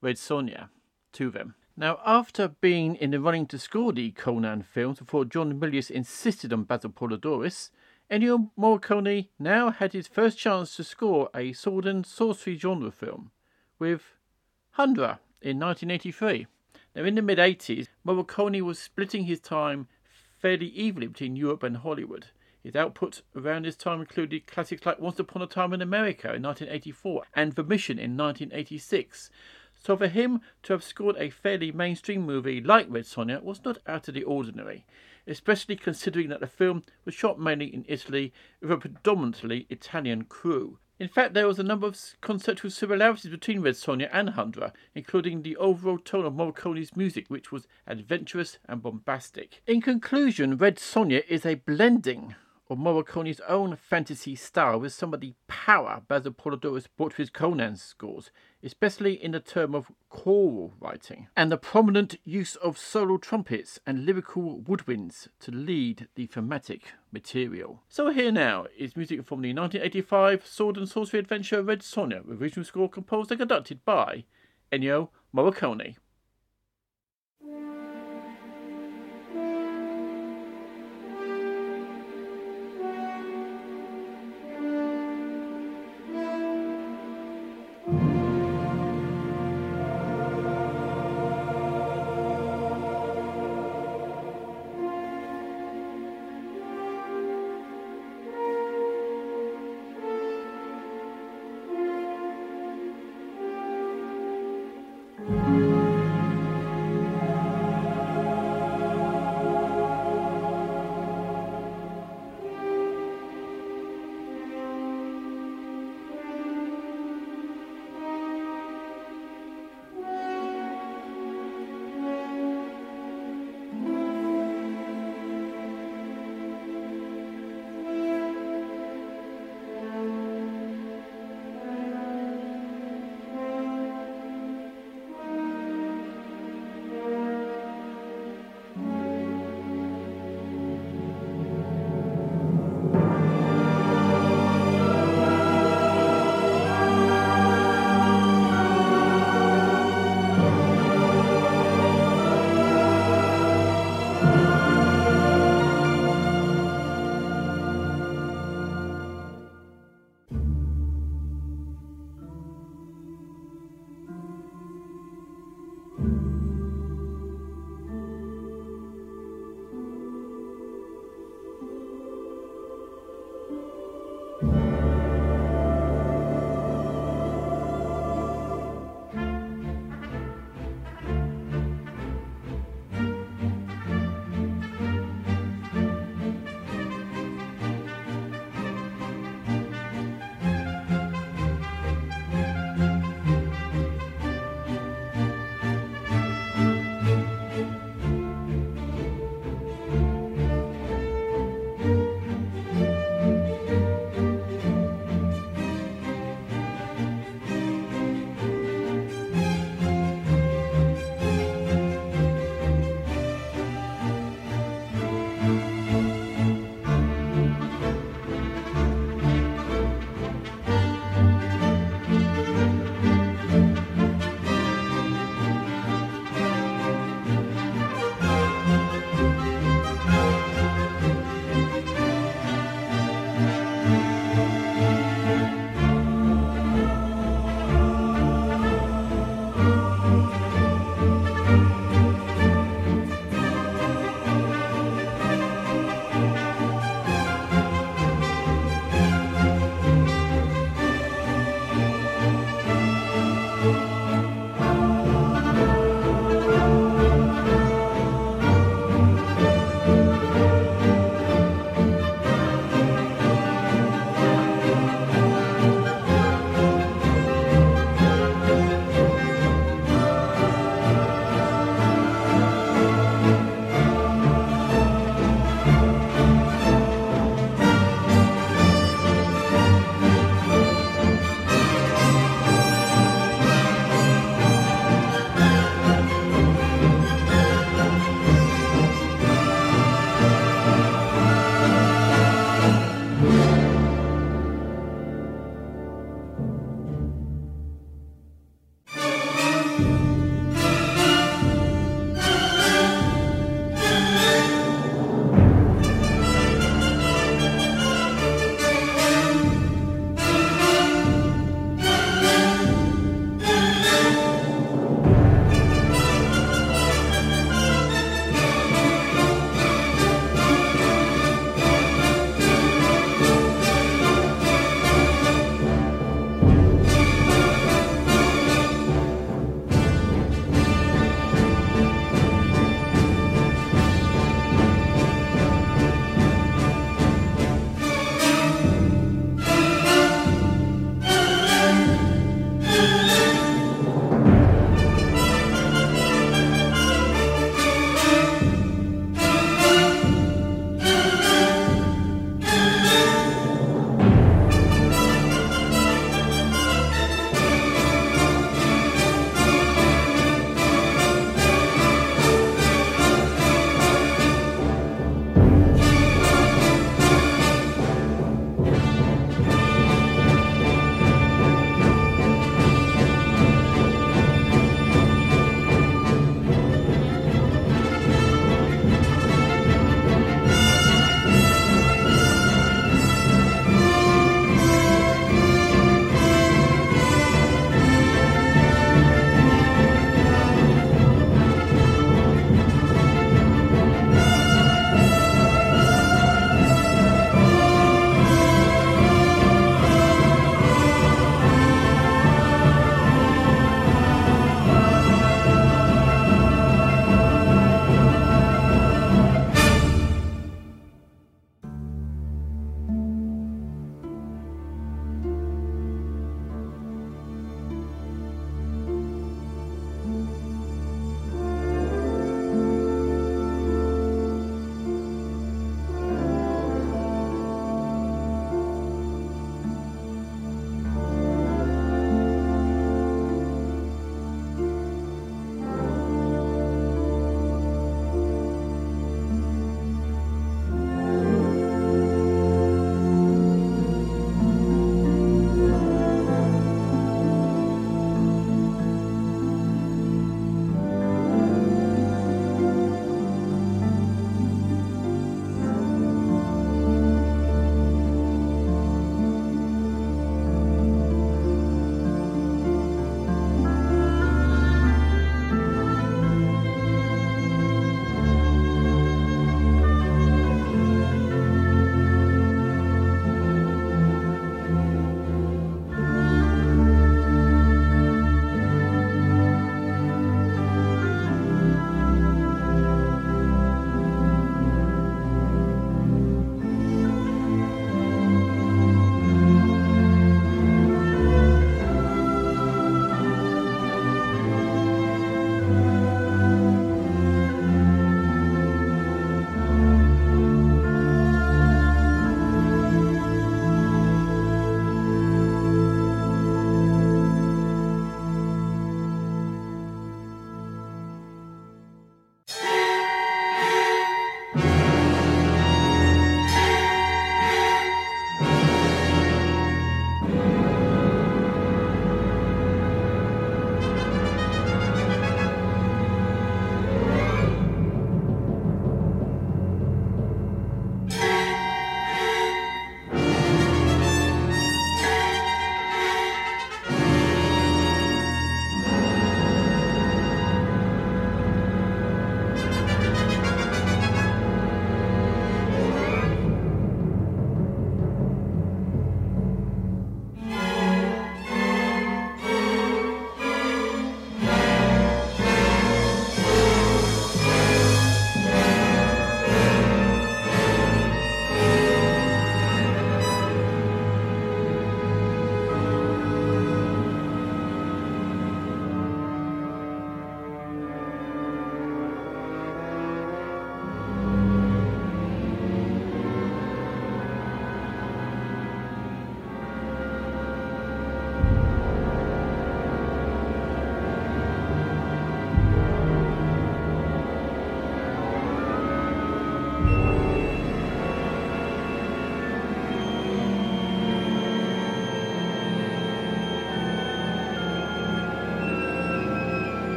Red 0.00 0.16
Sonja 0.16 0.70
to 1.12 1.30
them. 1.30 1.54
Now, 1.76 2.00
after 2.04 2.48
being 2.48 2.96
in 2.96 3.10
the 3.10 3.20
running 3.20 3.46
to 3.48 3.58
score 3.58 3.92
the 3.92 4.10
Conan 4.10 4.62
films 4.62 4.98
before 4.98 5.24
John 5.24 5.60
Milius 5.60 5.90
insisted 5.90 6.52
on 6.52 6.64
Basil 6.64 6.90
Poledouris, 6.90 7.70
Ennio 8.10 8.50
Morricone 8.58 9.28
now 9.38 9.70
had 9.70 9.92
his 9.92 10.08
first 10.08 10.38
chance 10.38 10.74
to 10.76 10.82
score 10.82 11.28
a 11.34 11.52
sword 11.52 11.84
and 11.84 12.06
sorcery 12.06 12.56
genre 12.56 12.90
film 12.90 13.32
with 13.78 14.14
Hundra 14.78 15.18
in 15.42 15.58
1983. 15.58 16.46
Now, 16.96 17.04
in 17.04 17.16
the 17.16 17.22
mid 17.22 17.36
80s, 17.36 17.88
Morricone 18.06 18.62
was 18.62 18.78
splitting 18.78 19.24
his 19.24 19.40
time 19.40 19.88
fairly 20.38 20.68
evenly 20.68 21.08
between 21.08 21.36
Europe 21.36 21.62
and 21.62 21.76
Hollywood. 21.76 22.28
His 22.62 22.74
output 22.74 23.20
around 23.36 23.66
this 23.66 23.76
time 23.76 24.00
included 24.00 24.46
classics 24.46 24.86
like 24.86 24.98
Once 24.98 25.18
Upon 25.18 25.42
a 25.42 25.46
Time 25.46 25.74
in 25.74 25.82
America 25.82 26.34
in 26.34 26.42
1984 26.42 27.24
and 27.34 27.52
The 27.52 27.62
Mission 27.62 27.98
in 27.98 28.16
1986, 28.16 29.30
so 29.74 29.96
for 29.96 30.08
him 30.08 30.40
to 30.62 30.72
have 30.72 30.82
scored 30.82 31.16
a 31.18 31.30
fairly 31.30 31.72
mainstream 31.72 32.22
movie 32.22 32.60
like 32.60 32.86
Red 32.88 33.04
Sonja 33.04 33.42
was 33.42 33.64
not 33.64 33.78
out 33.86 34.08
of 34.08 34.14
the 34.14 34.24
ordinary, 34.24 34.86
especially 35.28 35.76
considering 35.76 36.28
that 36.28 36.40
the 36.40 36.46
film 36.46 36.82
was 37.04 37.14
shot 37.14 37.38
mainly 37.38 37.66
in 37.66 37.84
Italy 37.86 38.32
with 38.60 38.72
a 38.72 38.76
predominantly 38.76 39.66
Italian 39.70 40.24
crew. 40.24 40.78
In 40.98 41.06
fact, 41.06 41.32
there 41.32 41.46
was 41.46 41.60
a 41.60 41.64
number 41.64 41.86
of 41.86 41.96
conceptual 42.20 42.72
similarities 42.72 43.30
between 43.30 43.60
Red 43.60 43.74
Sonja 43.74 44.08
and 44.12 44.30
Hundra, 44.30 44.72
including 44.96 45.42
the 45.42 45.56
overall 45.56 45.98
tone 45.98 46.24
of 46.24 46.34
Morricone's 46.34 46.96
music, 46.96 47.26
which 47.28 47.52
was 47.52 47.68
adventurous 47.86 48.58
and 48.68 48.82
bombastic. 48.82 49.62
In 49.66 49.80
conclusion, 49.80 50.56
Red 50.56 50.76
Sonja 50.76 51.24
is 51.28 51.46
a 51.46 51.54
blending 51.54 52.34
of 52.70 52.78
Morricone's 52.78 53.40
own 53.48 53.76
fantasy 53.76 54.34
style 54.34 54.78
with 54.80 54.92
some 54.92 55.14
of 55.14 55.20
the 55.20 55.34
power 55.46 56.02
Basil 56.06 56.32
Poledouris 56.32 56.86
brought 56.96 57.12
to 57.12 57.22
his 57.22 57.30
Conan 57.30 57.76
scores, 57.76 58.30
especially 58.62 59.14
in 59.14 59.32
the 59.32 59.40
term 59.40 59.74
of 59.74 59.90
choral 60.10 60.74
writing, 60.78 61.28
and 61.36 61.50
the 61.50 61.56
prominent 61.56 62.16
use 62.24 62.56
of 62.56 62.76
solo 62.76 63.16
trumpets 63.16 63.80
and 63.86 64.04
lyrical 64.04 64.60
woodwinds 64.60 65.28
to 65.40 65.50
lead 65.50 66.08
the 66.14 66.26
thematic 66.26 66.92
material. 67.10 67.82
So 67.88 68.10
here 68.10 68.32
now 68.32 68.66
is 68.76 68.96
music 68.96 69.24
from 69.24 69.40
the 69.40 69.54
1985 69.54 70.46
sword 70.46 70.76
and 70.76 70.88
sorcery 70.88 71.20
adventure 71.20 71.62
Red 71.62 71.80
Sonja, 71.80 72.24
with 72.24 72.42
original 72.42 72.64
score 72.64 72.90
composed 72.90 73.30
and 73.30 73.40
conducted 73.40 73.84
by 73.84 74.24
Ennio 74.70 75.08
Morricone. 75.34 75.96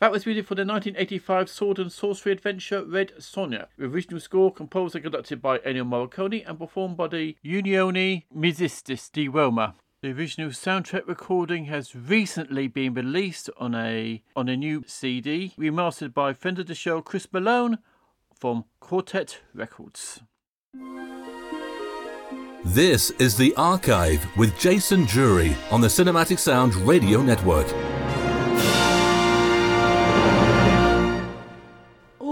That 0.00 0.12
was 0.12 0.24
music 0.24 0.46
for 0.46 0.54
the 0.54 0.64
1985 0.64 1.50
sword 1.50 1.78
and 1.78 1.92
sorcery 1.92 2.32
adventure 2.32 2.82
Red 2.82 3.12
Sonja. 3.18 3.66
The 3.76 3.84
original 3.84 4.18
score 4.18 4.50
composed 4.50 4.94
and 4.94 5.04
conducted 5.04 5.42
by 5.42 5.58
Ennio 5.58 5.84
Morricone 5.84 6.42
and 6.48 6.58
performed 6.58 6.96
by 6.96 7.08
the 7.08 7.36
Unione 7.44 8.24
Musicisti 8.34 9.12
di 9.12 9.28
Roma. 9.28 9.74
The 10.00 10.12
original 10.12 10.52
soundtrack 10.52 11.06
recording 11.06 11.66
has 11.66 11.94
recently 11.94 12.66
been 12.66 12.94
released 12.94 13.50
on 13.58 13.74
a 13.74 14.22
on 14.34 14.48
a 14.48 14.56
new 14.56 14.84
CD, 14.86 15.52
remastered 15.58 16.14
by 16.14 16.32
friend 16.32 16.58
of 16.58 16.66
the 16.66 16.74
show 16.74 17.02
Chris 17.02 17.28
Malone 17.30 17.76
from 18.34 18.64
Quartet 18.80 19.40
Records. 19.52 20.22
This 22.64 23.10
is 23.18 23.36
The 23.36 23.54
Archive 23.58 24.26
with 24.38 24.58
Jason 24.58 25.04
Drury 25.04 25.54
on 25.70 25.82
the 25.82 25.88
Cinematic 25.88 26.38
Sound 26.38 26.74
Radio 26.76 27.20
Network. 27.20 27.66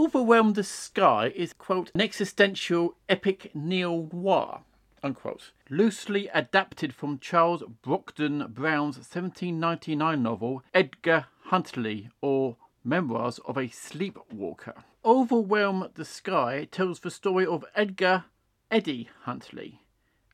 Overwhelm 0.09 0.55
the 0.55 0.65
Sky 0.65 1.31
is, 1.37 1.53
quote, 1.53 1.91
an 1.95 2.01
existential 2.01 2.97
epic 3.11 3.55
neo 3.55 4.09
noir, 4.11 4.63
unquote, 5.03 5.53
loosely 5.69 6.29
adapted 6.29 6.95
from 6.95 7.19
Charles 7.19 7.63
Brockden 7.83 8.55
Brown's 8.55 8.97
1799 8.97 10.23
novel 10.23 10.63
Edgar 10.73 11.27
Huntly, 11.49 12.09
or 12.23 12.57
Memoirs 12.83 13.39
of 13.41 13.59
a 13.59 13.69
Sleepwalker. 13.69 14.83
Overwhelm 15.05 15.91
the 15.93 16.07
Sky 16.07 16.67
tells 16.71 17.01
the 17.01 17.11
story 17.11 17.45
of 17.45 17.67
Edgar 17.75 18.25
Eddie 18.71 19.11
Huntley, 19.25 19.83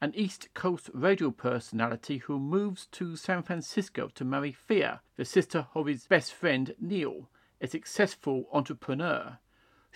an 0.00 0.14
East 0.14 0.54
Coast 0.54 0.88
radio 0.94 1.32
personality 1.32 2.18
who 2.18 2.38
moves 2.38 2.86
to 2.92 3.16
San 3.16 3.42
Francisco 3.42 4.08
to 4.14 4.24
marry 4.24 4.52
Thea, 4.52 5.00
the 5.16 5.24
sister 5.24 5.66
of 5.74 5.86
his 5.86 6.06
best 6.06 6.32
friend 6.32 6.76
Neil, 6.78 7.28
a 7.60 7.66
successful 7.66 8.48
entrepreneur. 8.52 9.38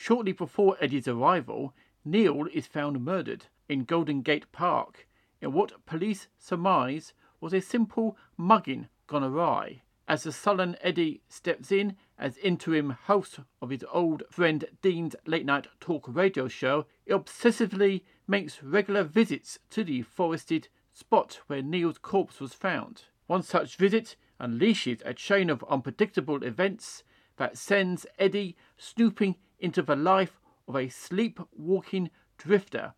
Shortly 0.01 0.31
before 0.31 0.77
Eddie's 0.81 1.09
arrival, 1.09 1.75
Neil 2.05 2.47
is 2.53 2.69
found 2.69 3.05
murdered 3.05 3.47
in 3.69 3.83
Golden 3.83 4.23
Gate 4.23 4.51
Park 4.53 5.09
in 5.41 5.53
what 5.53 5.85
police 5.87 6.29
surmise 6.39 7.15
was 7.41 7.53
a 7.53 7.61
simple 7.61 8.17
mugging 8.37 8.91
gone 9.09 9.25
awry. 9.25 9.83
As 10.07 10.23
the 10.23 10.31
sullen 10.31 10.77
Eddie 10.83 11.23
steps 11.29 11.73
in 11.73 11.97
as 12.17 12.39
interim 12.39 12.91
host 12.91 13.41
of 13.61 13.71
his 13.71 13.85
old 13.91 14.23
friend 14.31 14.67
Dean's 14.83 15.17
late 15.27 15.45
night 15.45 15.67
talk 15.81 16.05
radio 16.07 16.47
show, 16.47 16.87
he 17.05 17.11
obsessively 17.11 18.05
makes 18.29 18.63
regular 18.63 19.03
visits 19.03 19.59
to 19.71 19.83
the 19.83 20.03
forested 20.03 20.69
spot 20.93 21.41
where 21.49 21.61
Neil's 21.61 21.99
corpse 21.99 22.39
was 22.39 22.55
found. 22.55 23.07
One 23.27 23.43
such 23.43 23.75
visit 23.75 24.15
unleashes 24.41 25.03
a 25.05 25.13
chain 25.13 25.51
of 25.51 25.65
unpredictable 25.69 26.45
events 26.45 27.03
that 27.37 27.59
sends 27.59 28.07
Eddie 28.17 28.57
snooping 28.77 29.35
into 29.59 29.83
the 29.83 29.97
life 29.97 30.41
of 30.67 30.77
a 30.77 30.89
sleepwalking 30.89 32.11
drifter 32.37 32.95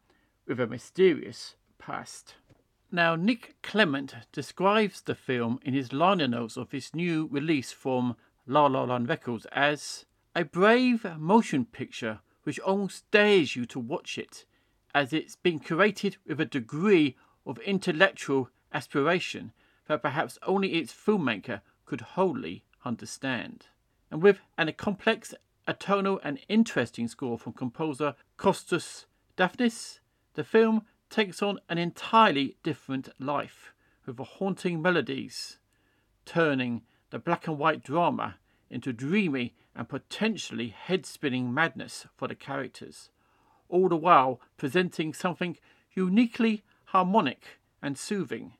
with 0.46 0.60
a 0.60 0.66
mysterious 0.66 1.54
past. 1.78 2.34
Now, 2.92 3.14
Nick 3.14 3.56
Clement 3.62 4.14
describes 4.32 5.00
the 5.00 5.14
film 5.14 5.60
in 5.62 5.74
his 5.74 5.92
liner 5.92 6.26
notes 6.26 6.56
of 6.56 6.70
this 6.70 6.94
new 6.94 7.28
release 7.30 7.70
from 7.70 8.16
La 8.46 8.66
La 8.66 8.82
Land 8.82 9.08
Records 9.08 9.46
as 9.52 10.06
a 10.34 10.44
brave 10.44 11.04
motion 11.16 11.64
picture 11.64 12.20
which 12.42 12.58
almost 12.60 13.08
dares 13.10 13.54
you 13.54 13.64
to 13.66 13.78
watch 13.78 14.18
it, 14.18 14.44
as 14.94 15.12
it's 15.12 15.36
been 15.36 15.60
curated 15.60 16.16
with 16.26 16.40
a 16.40 16.44
degree 16.44 17.16
of 17.46 17.58
intellectual 17.60 18.50
aspiration 18.72 19.52
that 19.86 20.02
perhaps 20.02 20.38
only 20.44 20.74
its 20.74 20.92
filmmaker 20.92 21.60
could 21.84 22.00
wholly 22.00 22.64
understand. 22.84 23.66
And 24.10 24.22
with 24.22 24.40
an, 24.58 24.68
a 25.66 25.74
tonal 25.74 26.20
and 26.24 26.40
interesting 26.48 27.08
score 27.08 27.38
from 27.38 27.52
composer 27.52 28.14
Kostas 28.38 29.06
Daphnis, 29.36 30.00
the 30.34 30.44
film 30.44 30.82
takes 31.08 31.42
on 31.42 31.58
an 31.68 31.78
entirely 31.78 32.56
different 32.62 33.08
life, 33.18 33.72
with 34.06 34.18
haunting 34.18 34.80
melodies 34.80 35.58
turning 36.24 36.82
the 37.10 37.18
black 37.18 37.48
and 37.48 37.58
white 37.58 37.82
drama 37.82 38.36
into 38.70 38.92
dreamy 38.92 39.52
and 39.74 39.88
potentially 39.88 40.68
head 40.68 41.04
spinning 41.04 41.52
madness 41.52 42.06
for 42.16 42.28
the 42.28 42.34
characters, 42.34 43.10
all 43.68 43.88
the 43.88 43.96
while 43.96 44.40
presenting 44.56 45.12
something 45.12 45.56
uniquely 45.92 46.62
harmonic 46.86 47.58
and 47.82 47.98
soothing, 47.98 48.52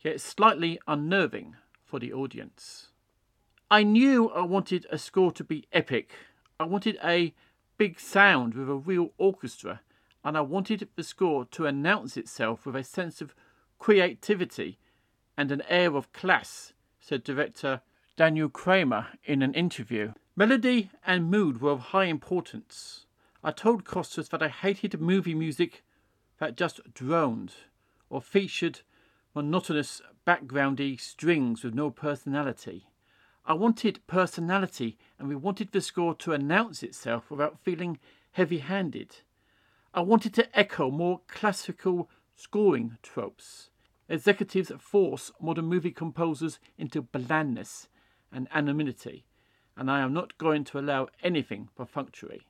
yet 0.00 0.20
slightly 0.20 0.78
unnerving 0.86 1.54
for 1.84 1.98
the 1.98 2.12
audience. 2.12 2.88
I 3.70 3.82
knew 3.82 4.30
I 4.30 4.42
wanted 4.42 4.86
a 4.90 4.96
score 4.96 5.32
to 5.32 5.44
be 5.44 5.66
epic. 5.72 6.12
I 6.62 6.66
wanted 6.66 6.96
a 7.02 7.34
big 7.76 7.98
sound 7.98 8.54
with 8.54 8.70
a 8.70 8.76
real 8.76 9.10
orchestra 9.18 9.80
and 10.22 10.38
I 10.38 10.42
wanted 10.42 10.88
the 10.94 11.02
score 11.02 11.44
to 11.46 11.66
announce 11.66 12.16
itself 12.16 12.64
with 12.64 12.76
a 12.76 12.84
sense 12.84 13.20
of 13.20 13.34
creativity 13.80 14.78
and 15.36 15.50
an 15.50 15.64
air 15.68 15.96
of 15.96 16.12
class, 16.12 16.72
said 17.00 17.24
director 17.24 17.80
Daniel 18.16 18.48
Kremer 18.48 19.08
in 19.24 19.42
an 19.42 19.54
interview. 19.54 20.12
Melody 20.36 20.92
and 21.04 21.28
mood 21.28 21.60
were 21.60 21.72
of 21.72 21.80
high 21.80 22.04
importance. 22.04 23.06
I 23.42 23.50
told 23.50 23.84
Kostas 23.84 24.28
that 24.28 24.40
I 24.40 24.46
hated 24.46 25.00
movie 25.00 25.34
music 25.34 25.82
that 26.38 26.56
just 26.56 26.94
droned 26.94 27.54
or 28.08 28.22
featured 28.22 28.82
monotonous 29.34 30.00
backgroundy 30.24 31.00
strings 31.00 31.64
with 31.64 31.74
no 31.74 31.90
personality. 31.90 32.86
I 33.44 33.54
wanted 33.54 34.06
personality 34.06 34.96
and 35.18 35.28
we 35.28 35.34
wanted 35.34 35.72
the 35.72 35.80
score 35.80 36.14
to 36.16 36.32
announce 36.32 36.82
itself 36.82 37.30
without 37.30 37.58
feeling 37.60 37.98
heavy 38.32 38.58
handed. 38.58 39.16
I 39.92 40.00
wanted 40.00 40.32
to 40.34 40.58
echo 40.58 40.90
more 40.90 41.20
classical 41.26 42.08
scoring 42.36 42.98
tropes. 43.02 43.70
Executives 44.08 44.72
force 44.78 45.32
modern 45.40 45.66
movie 45.66 45.90
composers 45.90 46.58
into 46.78 47.02
blandness 47.02 47.88
and 48.30 48.48
anonymity, 48.52 49.24
and 49.76 49.90
I 49.90 50.00
am 50.00 50.12
not 50.12 50.38
going 50.38 50.64
to 50.64 50.78
allow 50.78 51.08
anything 51.22 51.68
perfunctory. 51.76 52.46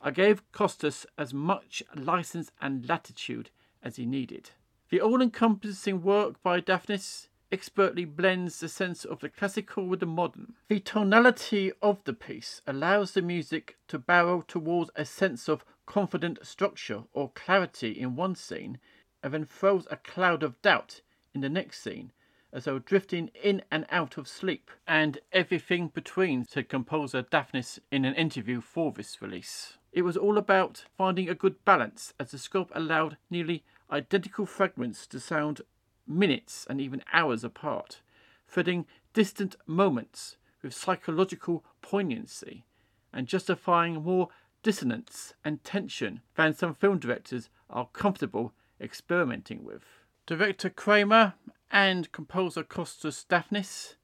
I 0.00 0.10
gave 0.10 0.50
Costas 0.52 1.06
as 1.16 1.32
much 1.32 1.82
license 1.94 2.50
and 2.60 2.88
latitude 2.88 3.50
as 3.82 3.96
he 3.96 4.06
needed. 4.06 4.50
The 4.88 5.00
all 5.00 5.22
encompassing 5.22 6.02
work 6.02 6.42
by 6.42 6.60
Dafnis 6.60 7.28
expertly 7.52 8.04
blends 8.06 8.58
the 8.58 8.68
sense 8.68 9.04
of 9.04 9.20
the 9.20 9.28
classical 9.28 9.86
with 9.86 10.00
the 10.00 10.06
modern. 10.06 10.54
The 10.68 10.80
tonality 10.80 11.70
of 11.82 12.02
the 12.04 12.14
piece 12.14 12.62
allows 12.66 13.12
the 13.12 13.22
music 13.22 13.76
to 13.88 13.98
barrel 13.98 14.42
towards 14.42 14.90
a 14.96 15.04
sense 15.04 15.48
of 15.48 15.64
confident 15.86 16.38
structure 16.44 17.04
or 17.12 17.30
clarity 17.34 17.90
in 17.90 18.16
one 18.16 18.34
scene 18.34 18.78
and 19.22 19.34
then 19.34 19.44
throws 19.44 19.86
a 19.90 19.96
cloud 19.96 20.42
of 20.42 20.60
doubt 20.62 21.02
in 21.34 21.42
the 21.42 21.48
next 21.48 21.82
scene, 21.82 22.12
as 22.52 22.64
though 22.64 22.78
drifting 22.78 23.30
in 23.42 23.62
and 23.70 23.86
out 23.90 24.16
of 24.16 24.28
sleep, 24.28 24.70
and 24.86 25.18
everything 25.32 25.88
between, 25.88 26.44
said 26.44 26.68
composer 26.68 27.22
Daphnis 27.22 27.78
in 27.90 28.04
an 28.04 28.14
interview 28.14 28.60
for 28.60 28.92
this 28.92 29.22
release. 29.22 29.78
It 29.92 30.02
was 30.02 30.16
all 30.16 30.38
about 30.38 30.84
finding 30.96 31.28
a 31.28 31.34
good 31.34 31.64
balance, 31.64 32.14
as 32.18 32.30
the 32.30 32.38
scope 32.38 32.70
allowed 32.74 33.16
nearly 33.30 33.62
identical 33.90 34.46
fragments 34.46 35.06
to 35.06 35.20
sound 35.20 35.60
minutes 36.06 36.66
and 36.68 36.80
even 36.80 37.02
hours 37.12 37.44
apart, 37.44 38.00
threading 38.48 38.86
distant 39.12 39.56
moments 39.66 40.36
with 40.62 40.74
psychological 40.74 41.64
poignancy, 41.80 42.64
and 43.12 43.26
justifying 43.26 44.02
more 44.02 44.28
dissonance 44.62 45.34
and 45.44 45.62
tension 45.64 46.20
than 46.36 46.54
some 46.54 46.74
film 46.74 46.98
directors 46.98 47.50
are 47.68 47.88
comfortable 47.92 48.52
experimenting 48.80 49.64
with. 49.64 49.82
Director 50.26 50.70
Kremer 50.70 51.34
and 51.70 52.12
composer 52.12 52.62
Kostas 52.62 53.26
Dafnis 53.26 53.94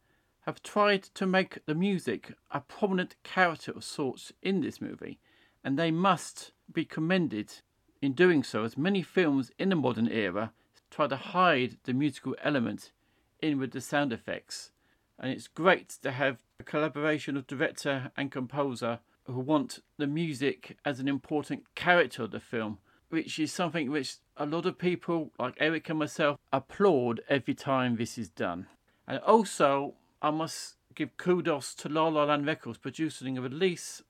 have 0.46 0.62
tried 0.62 1.02
to 1.02 1.26
make 1.26 1.64
the 1.66 1.74
music 1.74 2.32
a 2.50 2.60
prominent 2.60 3.16
character 3.22 3.70
of 3.72 3.84
sorts 3.84 4.32
in 4.42 4.60
this 4.60 4.80
movie, 4.80 5.18
and 5.62 5.78
they 5.78 5.90
must 5.90 6.52
be 6.72 6.84
commended 6.84 7.52
in 8.00 8.12
doing 8.12 8.42
so, 8.42 8.64
as 8.64 8.78
many 8.78 9.02
films 9.02 9.50
in 9.58 9.68
the 9.68 9.76
modern 9.76 10.08
era 10.08 10.52
try 10.90 11.06
to 11.06 11.16
hide 11.16 11.76
the 11.84 11.92
musical 11.92 12.34
element 12.42 12.92
in 13.40 13.58
with 13.58 13.72
the 13.72 13.80
sound 13.80 14.12
effects. 14.12 14.70
And 15.18 15.30
it's 15.30 15.48
great 15.48 15.90
to 16.02 16.12
have 16.12 16.38
a 16.60 16.64
collaboration 16.64 17.36
of 17.36 17.46
director 17.46 18.12
and 18.16 18.30
composer 18.30 19.00
who 19.24 19.40
want 19.40 19.80
the 19.98 20.06
music 20.06 20.76
as 20.84 21.00
an 21.00 21.08
important 21.08 21.62
character 21.74 22.22
of 22.22 22.30
the 22.30 22.40
film, 22.40 22.78
which 23.10 23.38
is 23.38 23.52
something 23.52 23.90
which 23.90 24.16
a 24.36 24.46
lot 24.46 24.66
of 24.66 24.78
people, 24.78 25.32
like 25.38 25.54
Eric 25.58 25.88
and 25.90 25.98
myself, 25.98 26.38
applaud 26.52 27.20
every 27.28 27.54
time 27.54 27.96
this 27.96 28.16
is 28.16 28.28
done. 28.28 28.66
And 29.06 29.18
also, 29.20 29.94
I 30.22 30.30
must 30.30 30.76
give 30.94 31.16
kudos 31.16 31.74
to 31.76 31.88
La 31.88 32.08
La 32.08 32.24
Land 32.24 32.46
Records 32.46 32.78
producing 32.78 33.36
a 33.36 33.42
release 33.42 34.02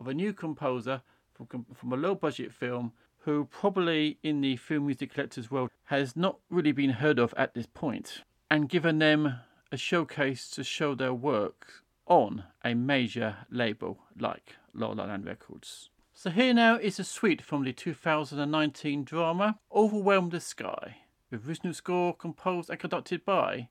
of 0.00 0.08
a 0.08 0.14
new 0.14 0.32
composer 0.32 1.02
from, 1.32 1.66
from 1.74 1.92
a 1.92 1.96
low 1.96 2.14
budget 2.14 2.52
film 2.52 2.92
who 3.24 3.46
probably 3.50 4.18
in 4.22 4.40
the 4.40 4.56
film 4.56 4.86
music 4.86 5.14
collectors 5.14 5.50
world 5.50 5.70
has 5.84 6.14
not 6.14 6.38
really 6.50 6.72
been 6.72 6.90
heard 6.90 7.18
of 7.18 7.32
at 7.36 7.54
this 7.54 7.66
point, 7.66 8.22
and 8.50 8.68
given 8.68 8.98
them 8.98 9.40
a 9.72 9.76
showcase 9.76 10.48
to 10.50 10.62
show 10.62 10.94
their 10.94 11.14
work 11.14 11.84
on 12.06 12.44
a 12.64 12.74
major 12.74 13.36
label 13.50 13.98
like 14.18 14.56
La 14.74 14.88
La 14.88 15.04
Land 15.04 15.24
Records. 15.24 15.88
So 16.12 16.30
here 16.30 16.54
now 16.54 16.76
is 16.76 17.00
a 17.00 17.04
suite 17.04 17.42
from 17.42 17.64
the 17.64 17.72
2019 17.72 19.04
drama 19.04 19.58
Overwhelm 19.74 20.28
the 20.28 20.40
Sky, 20.40 20.98
with 21.30 21.48
original 21.48 21.74
score 21.74 22.14
composed 22.14 22.70
and 22.70 22.78
conducted 22.78 23.24
by 23.24 23.68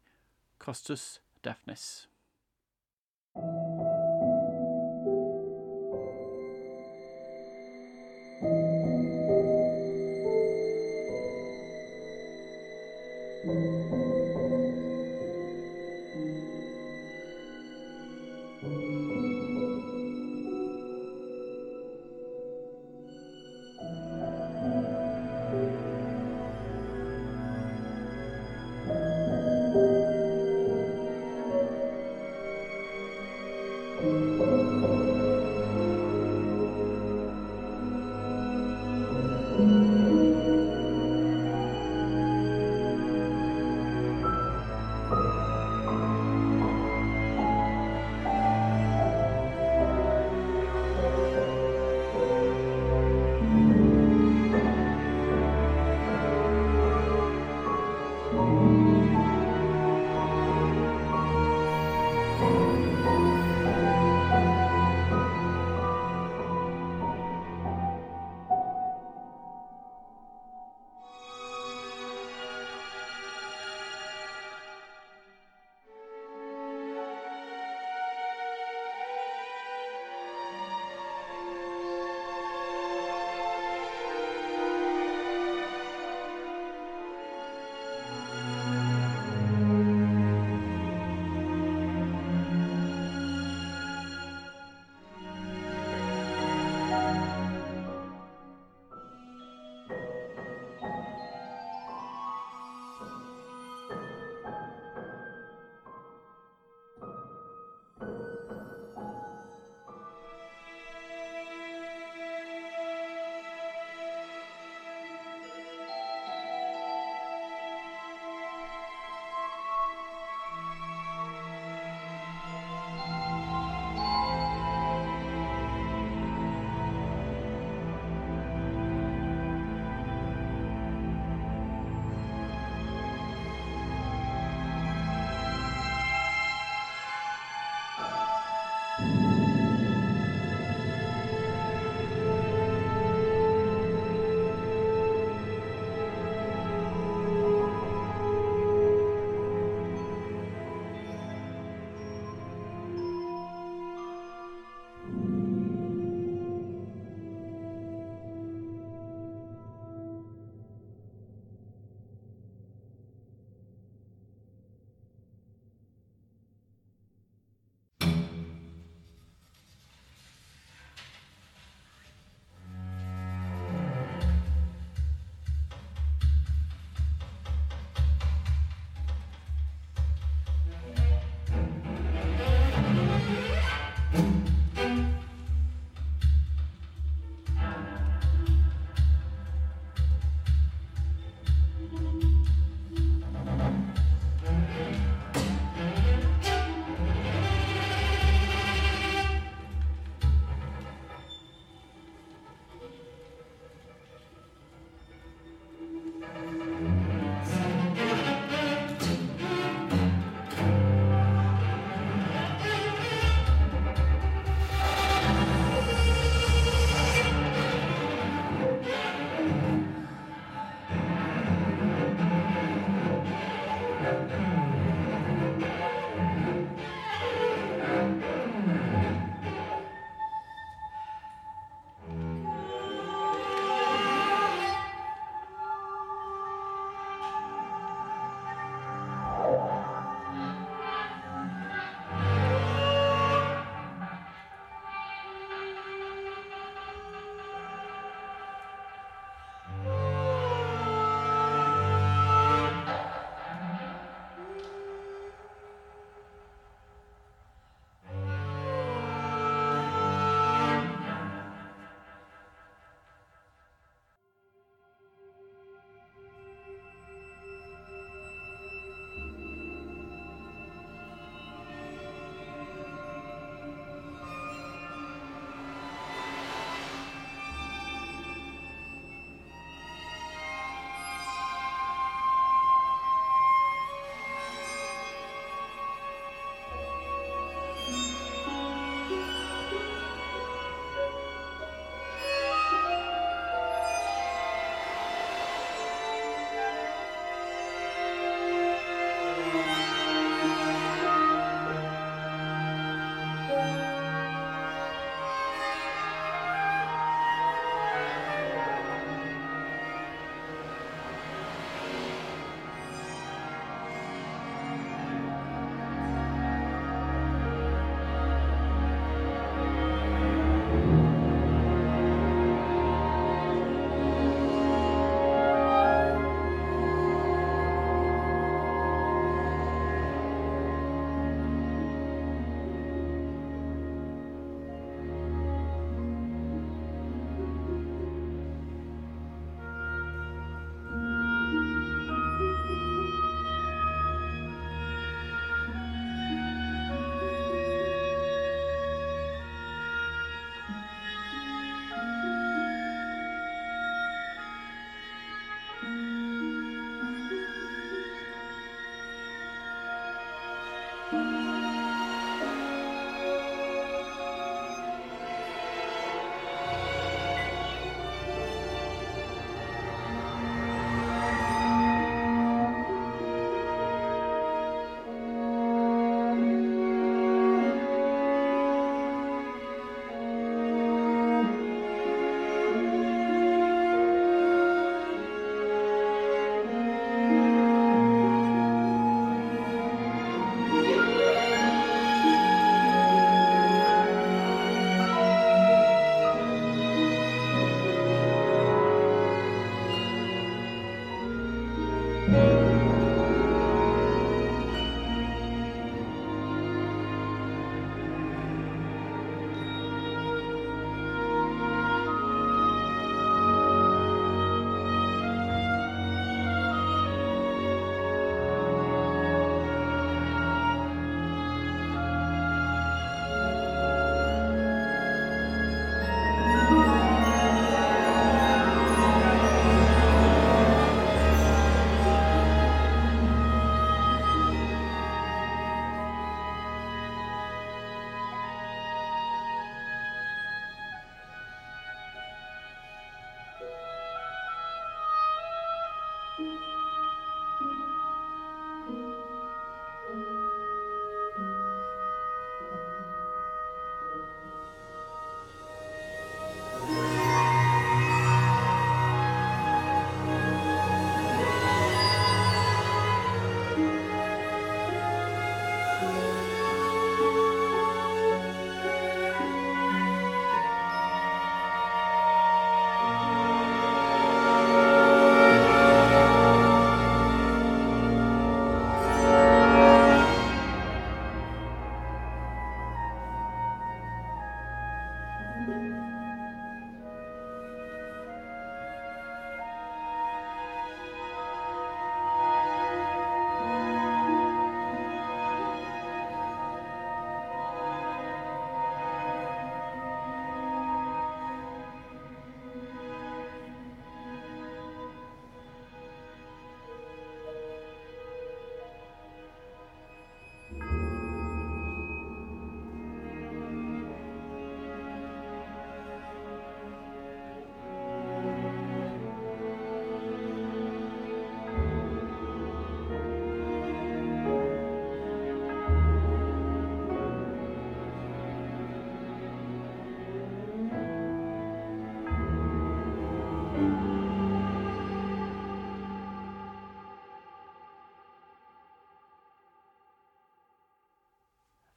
Costas 0.60 1.20
Dafnis. 1.44 2.08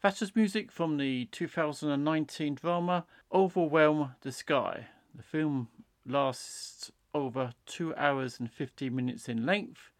That 0.07 0.20
was 0.20 0.37
music 0.37 0.70
from 0.70 0.99
the 0.99 1.24
2019 1.33 2.55
drama 2.55 3.07
Overwhelm 3.33 4.12
the 4.20 4.31
Sky. 4.31 4.87
The 5.12 5.24
film 5.24 5.66
lasts 6.07 6.93
over 7.12 7.55
2 7.66 7.93
hours 7.97 8.39
and 8.39 8.49
15 8.49 8.95
minutes 8.95 9.28
in 9.28 9.45
length 9.45 9.91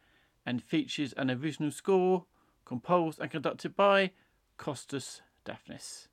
and 0.47 0.63
features 0.63 1.13
an 1.15 1.29
original 1.29 1.73
score 1.73 2.27
composed 2.65 3.19
and 3.19 3.33
conducted 3.33 3.75
by 3.75 4.13
Costas 4.59 5.23
Daphnis. 5.45 6.07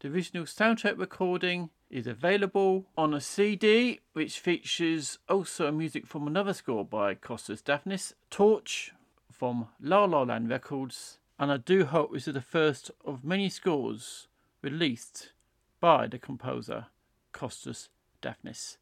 The 0.00 0.08
original 0.08 0.44
soundtrack 0.44 0.98
recording 0.98 1.70
is 1.88 2.06
available 2.06 2.88
on 2.94 3.14
a 3.14 3.22
CD, 3.22 4.00
which 4.12 4.38
features 4.38 5.18
also 5.30 5.72
music 5.72 6.06
from 6.06 6.26
another 6.26 6.52
score 6.52 6.84
by 6.84 7.14
Costas 7.14 7.62
Daphnis, 7.62 8.12
Torch 8.28 8.92
from 9.32 9.68
La 9.80 10.04
La 10.04 10.24
Land 10.24 10.50
Records, 10.50 11.16
and 11.40 11.50
I 11.50 11.56
do 11.56 11.86
hope 11.86 12.12
this 12.12 12.28
is 12.28 12.34
the 12.34 12.42
first 12.42 12.90
of 13.02 13.24
many 13.24 13.48
scores 13.48 14.28
released 14.60 15.32
by 15.80 16.06
the 16.06 16.18
composer 16.18 16.88
Costas 17.32 17.88
Daphnis, 18.20 18.76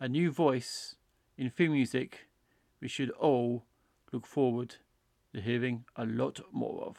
A 0.00 0.08
new 0.08 0.32
voice 0.32 0.96
in 1.38 1.50
film 1.50 1.70
music 1.70 2.26
we 2.80 2.88
should 2.88 3.10
all 3.10 3.62
look 4.10 4.26
forward 4.26 4.74
to 5.32 5.40
hearing 5.40 5.84
a 5.94 6.04
lot 6.04 6.40
more 6.50 6.82
of. 6.82 6.96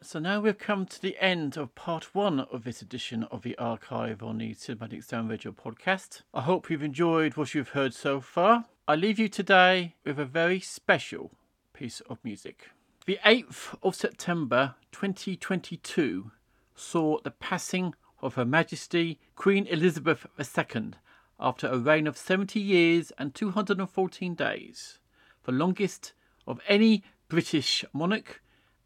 So 0.00 0.18
now 0.18 0.40
we've 0.40 0.56
come 0.56 0.86
to 0.86 1.02
the 1.02 1.18
end 1.22 1.58
of 1.58 1.74
part 1.74 2.14
one 2.14 2.40
of 2.40 2.64
this 2.64 2.80
edition 2.80 3.24
of 3.24 3.42
the 3.42 3.58
archive 3.58 4.22
on 4.22 4.38
the 4.38 4.54
Cinematic 4.54 5.04
Sound 5.04 5.28
Radio 5.28 5.52
podcast. 5.52 6.22
I 6.32 6.40
hope 6.40 6.70
you've 6.70 6.82
enjoyed 6.82 7.36
what 7.36 7.54
you've 7.54 7.70
heard 7.70 7.92
so 7.92 8.22
far. 8.22 8.64
I 8.88 8.94
leave 8.94 9.18
you 9.18 9.28
today 9.28 9.96
with 10.02 10.18
a 10.18 10.24
very 10.24 10.60
special 10.60 11.32
piece 11.74 12.00
of 12.08 12.18
music. 12.24 12.70
The 13.04 13.18
8th 13.26 13.76
of 13.82 13.94
September 13.94 14.76
2022 14.92 16.30
saw 16.74 17.18
the 17.22 17.30
passing 17.30 17.94
of 18.22 18.36
Her 18.36 18.46
Majesty 18.46 19.20
Queen 19.36 19.66
Elizabeth 19.66 20.26
II 20.38 20.92
after 21.38 21.68
a 21.68 21.76
reign 21.76 22.06
of 22.06 22.16
70 22.16 22.58
years 22.58 23.12
and 23.18 23.34
214 23.34 24.34
days, 24.34 24.98
the 25.42 25.52
longest 25.52 26.14
of 26.46 26.60
any 26.66 27.04
British 27.28 27.84
monarch 27.92 28.40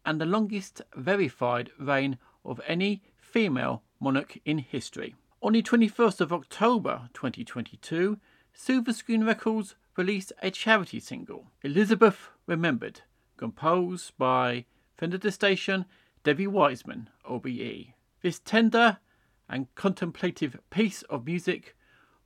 and 0.05 0.19
the 0.19 0.25
longest 0.25 0.81
verified 0.95 1.71
reign 1.79 2.17
of 2.43 2.59
any 2.67 3.03
female 3.15 3.83
monarch 3.99 4.37
in 4.43 4.57
history. 4.57 5.15
On 5.41 5.53
the 5.53 5.61
21st 5.61 6.19
of 6.19 6.33
October 6.33 7.09
2022, 7.13 8.17
Silver 8.53 8.91
Screen 8.91 9.23
Records 9.23 9.75
released 9.95 10.33
a 10.41 10.51
charity 10.51 10.99
single, 10.99 11.45
Elizabeth 11.63 12.29
Remembered, 12.49 13.01
composed 13.37 14.17
by 14.17 14.65
the 14.97 15.31
station 15.31 15.85
Debbie 16.23 16.47
Wiseman, 16.47 17.11
OBE. 17.23 17.93
This 18.23 18.39
tender 18.39 18.97
and 19.47 19.67
contemplative 19.75 20.57
piece 20.71 21.03
of 21.03 21.27
music 21.27 21.75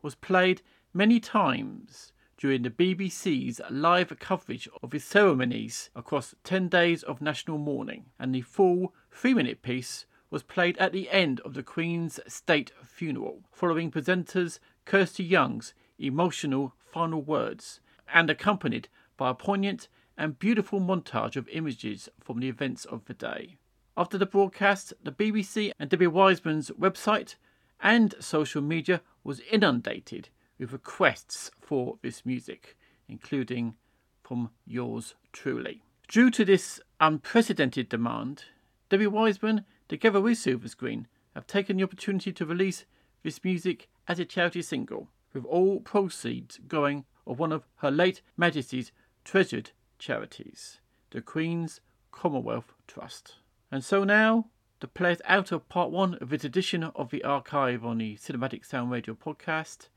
was 0.02 0.16
played 0.16 0.62
many 0.94 1.20
times 1.20 2.14
during 2.38 2.62
the 2.62 2.70
BBC's 2.70 3.60
live 3.70 4.18
coverage 4.18 4.70
of 4.82 4.94
his 4.94 5.04
ceremonies 5.04 5.90
across 5.94 6.36
10 6.46 6.70
days 6.70 7.04
of 7.04 7.22
national 7.22 7.58
mourning, 7.58 8.06
and 8.18 8.34
the 8.34 8.44
full 8.44 8.94
three 9.12 9.34
minute 9.34 9.62
piece 9.62 10.06
was 10.30 10.42
played 10.42 10.78
at 10.78 10.94
the 10.94 11.10
end 11.10 11.42
of 11.42 11.54
the 11.54 11.64
Queen's 11.64 12.22
state 12.30 12.72
funeral, 12.82 13.44
following 13.52 13.92
presenters 13.92 14.60
Kirsty 14.86 15.26
Young's 15.26 15.74
emotional 16.00 16.76
final 16.94 17.22
words, 17.22 17.82
and 18.14 18.30
accompanied 18.30 18.88
by 19.18 19.30
a 19.30 19.34
poignant 19.34 19.90
and 20.18 20.40
beautiful 20.40 20.80
montage 20.80 21.36
of 21.36 21.48
images 21.50 22.10
from 22.20 22.40
the 22.40 22.50
events 22.50 22.86
of 22.86 23.06
the 23.06 23.14
day. 23.14 23.58
After 23.96 24.18
the 24.18 24.26
broadcast, 24.26 24.94
the 25.04 25.12
BBC 25.12 25.72
and 25.80 25.90
Debbie 25.90 26.08
Wiseman's 26.08 26.72
website 26.72 27.36
and 27.80 28.16
social 28.20 28.62
media 28.62 29.02
was 29.24 29.42
inundated 29.52 30.30
with 30.58 30.72
requests 30.72 31.52
for 31.62 31.98
this 32.02 32.26
music, 32.26 32.78
including 33.08 33.76
from 34.24 34.50
yours 34.66 35.16
truly. 35.32 35.84
Due 36.08 36.32
to 36.32 36.46
this 36.46 36.80
unprecedented 37.00 37.90
demand, 37.90 38.46
Debbie 38.90 39.08
Wiseman, 39.08 39.66
together 39.88 40.22
with 40.22 40.38
Silver 40.38 40.68
Screen, 40.68 41.08
have 41.36 41.48
taken 41.48 41.78
the 41.78 41.84
opportunity 41.84 42.32
to 42.32 42.46
release 42.46 42.86
this 43.24 43.44
music 43.44 43.88
as 44.08 44.20
a 44.20 44.26
charity 44.26 44.62
single, 44.62 45.10
with 45.34 45.46
all 45.46 45.80
proceeds 45.80 46.60
going 46.68 47.06
of 47.26 47.40
one 47.40 47.52
of 47.52 47.66
Her 47.78 47.92
late 47.92 48.22
Majesty's 48.38 48.92
treasured 49.24 49.72
charities, 50.04 50.82
the 51.12 51.22
Queen's 51.22 51.80
Commonwealth 52.12 52.74
Trust. 52.88 53.36
And 53.72 53.82
so 53.82 54.04
now, 54.04 54.48
to 54.82 54.88
play 54.88 55.14
us 55.14 55.22
out 55.24 55.54
of 55.54 55.70
part 55.70 55.92
one 55.92 56.16
of 56.16 56.30
this 56.30 56.44
edition 56.44 56.84
of 56.84 57.10
the 57.10 57.24
archive 57.24 57.86
on 57.86 58.00
the 58.00 58.18
Cinematic 58.18 58.66
Sound 58.66 58.92
Radio 58.92 59.16
podcast, 59.16 59.88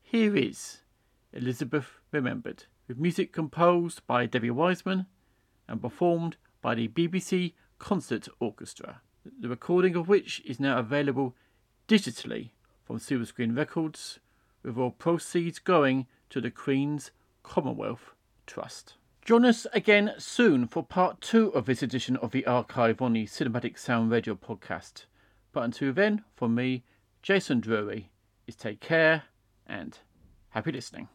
here 0.00 0.36
is 0.36 0.82
Elizabeth 1.32 1.98
Remembered, 2.12 2.66
with 2.86 2.98
music 2.98 3.32
composed 3.32 4.06
by 4.06 4.26
Debbie 4.26 4.52
Wiseman 4.52 5.06
and 5.66 5.82
performed 5.82 6.36
by 6.62 6.76
the 6.76 6.86
BBC 6.86 7.54
Concert 7.80 8.28
Orchestra, 8.38 9.00
the 9.40 9.48
recording 9.48 9.96
of 9.96 10.06
which 10.08 10.40
is 10.46 10.60
now 10.60 10.78
available 10.78 11.34
digitally 11.88 12.50
from 12.84 13.00
Silver 13.00 13.26
Screen 13.26 13.56
Records, 13.56 14.20
with 14.62 14.78
all 14.78 14.92
proceeds 14.92 15.58
going 15.58 16.06
to 16.30 16.40
the 16.40 16.52
Queen's 16.52 17.10
Commonwealth 17.42 18.12
Trust. 18.46 18.94
Join 19.28 19.44
us 19.44 19.66
again 19.74 20.14
soon 20.16 20.66
for 20.66 20.82
part 20.82 21.20
two 21.20 21.48
of 21.48 21.66
this 21.66 21.82
edition 21.82 22.16
of 22.16 22.30
the 22.30 22.46
archive 22.46 23.02
on 23.02 23.12
the 23.12 23.26
Cinematic 23.26 23.78
Sound 23.78 24.10
Radio 24.10 24.34
podcast. 24.34 25.04
But 25.52 25.64
until 25.64 25.92
then, 25.92 26.24
from 26.34 26.54
me, 26.54 26.82
Jason 27.20 27.60
Drury, 27.60 28.08
is 28.46 28.56
take 28.56 28.80
care 28.80 29.24
and 29.66 29.98
happy 30.48 30.72
listening. 30.72 31.08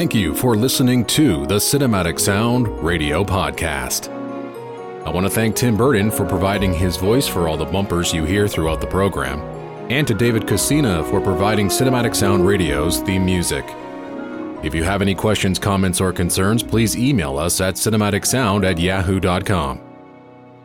Thank 0.00 0.14
you 0.14 0.34
for 0.34 0.56
listening 0.56 1.04
to 1.08 1.44
the 1.44 1.56
Cinematic 1.56 2.18
Sound 2.18 2.68
Radio 2.82 3.22
Podcast. 3.22 4.08
I 5.04 5.10
want 5.10 5.26
to 5.26 5.30
thank 5.30 5.54
Tim 5.54 5.76
Burton 5.76 6.10
for 6.10 6.24
providing 6.24 6.72
his 6.72 6.96
voice 6.96 7.28
for 7.28 7.46
all 7.46 7.58
the 7.58 7.66
bumpers 7.66 8.10
you 8.10 8.24
hear 8.24 8.48
throughout 8.48 8.80
the 8.80 8.86
program, 8.86 9.40
and 9.90 10.08
to 10.08 10.14
David 10.14 10.48
Casina 10.48 11.04
for 11.04 11.20
providing 11.20 11.68
Cinematic 11.68 12.16
Sound 12.16 12.46
Radio's 12.46 13.00
theme 13.00 13.26
music. 13.26 13.62
If 14.62 14.74
you 14.74 14.84
have 14.84 15.02
any 15.02 15.14
questions, 15.14 15.58
comments, 15.58 16.00
or 16.00 16.14
concerns, 16.14 16.62
please 16.62 16.96
email 16.96 17.36
us 17.36 17.60
at 17.60 17.74
cinematicsound 17.74 18.64
at 18.64 18.78
yahoo.com. 18.78 19.82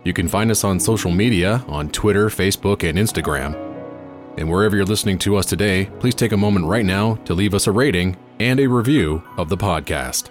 You 0.06 0.14
can 0.14 0.30
find 0.30 0.49
us 0.49 0.64
on 0.64 0.80
social 0.80 1.12
media 1.12 1.62
on 1.68 1.90
Twitter, 1.90 2.30
Facebook, 2.30 2.88
and 2.90 2.98
Instagram. 2.98 3.53
And 4.38 4.49
wherever 4.49 4.78
you're 4.78 4.86
listening 4.86 5.18
to 5.20 5.36
us 5.36 5.45
today, 5.45 5.90
please 5.99 6.16
take 6.16 6.32
a 6.32 6.38
moment 6.38 6.68
right 6.68 6.86
now 6.86 7.16
to 7.26 7.34
leave 7.34 7.53
us 7.53 7.68
a 7.68 7.74
rating 7.74 8.16
and 8.40 8.60
a 8.60 8.68
review 8.68 9.24
of 9.38 9.49
the 9.49 9.57
podcast. 9.57 10.30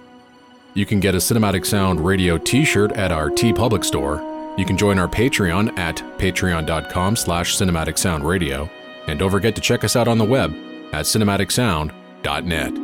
You 0.74 0.86
can 0.86 1.00
get 1.00 1.14
a 1.14 1.18
Cinematic 1.18 1.64
Sound 1.64 2.04
Radio 2.04 2.36
t-shirt 2.36 2.92
at 2.92 3.12
our 3.12 3.30
TeePublic 3.30 3.84
store. 3.84 4.22
You 4.56 4.64
can 4.64 4.76
join 4.76 4.98
our 4.98 5.08
Patreon 5.08 5.76
at 5.78 5.96
patreon.com 6.18 7.16
slash 7.16 7.56
cinematic 7.56 7.98
sound 7.98 8.24
radio. 8.24 8.68
And 9.06 9.18
don't 9.18 9.30
forget 9.30 9.54
to 9.56 9.60
check 9.60 9.84
us 9.84 9.96
out 9.96 10.08
on 10.08 10.18
the 10.18 10.24
web 10.24 10.52
at 10.92 11.06
cinematicsound.net. 11.06 12.83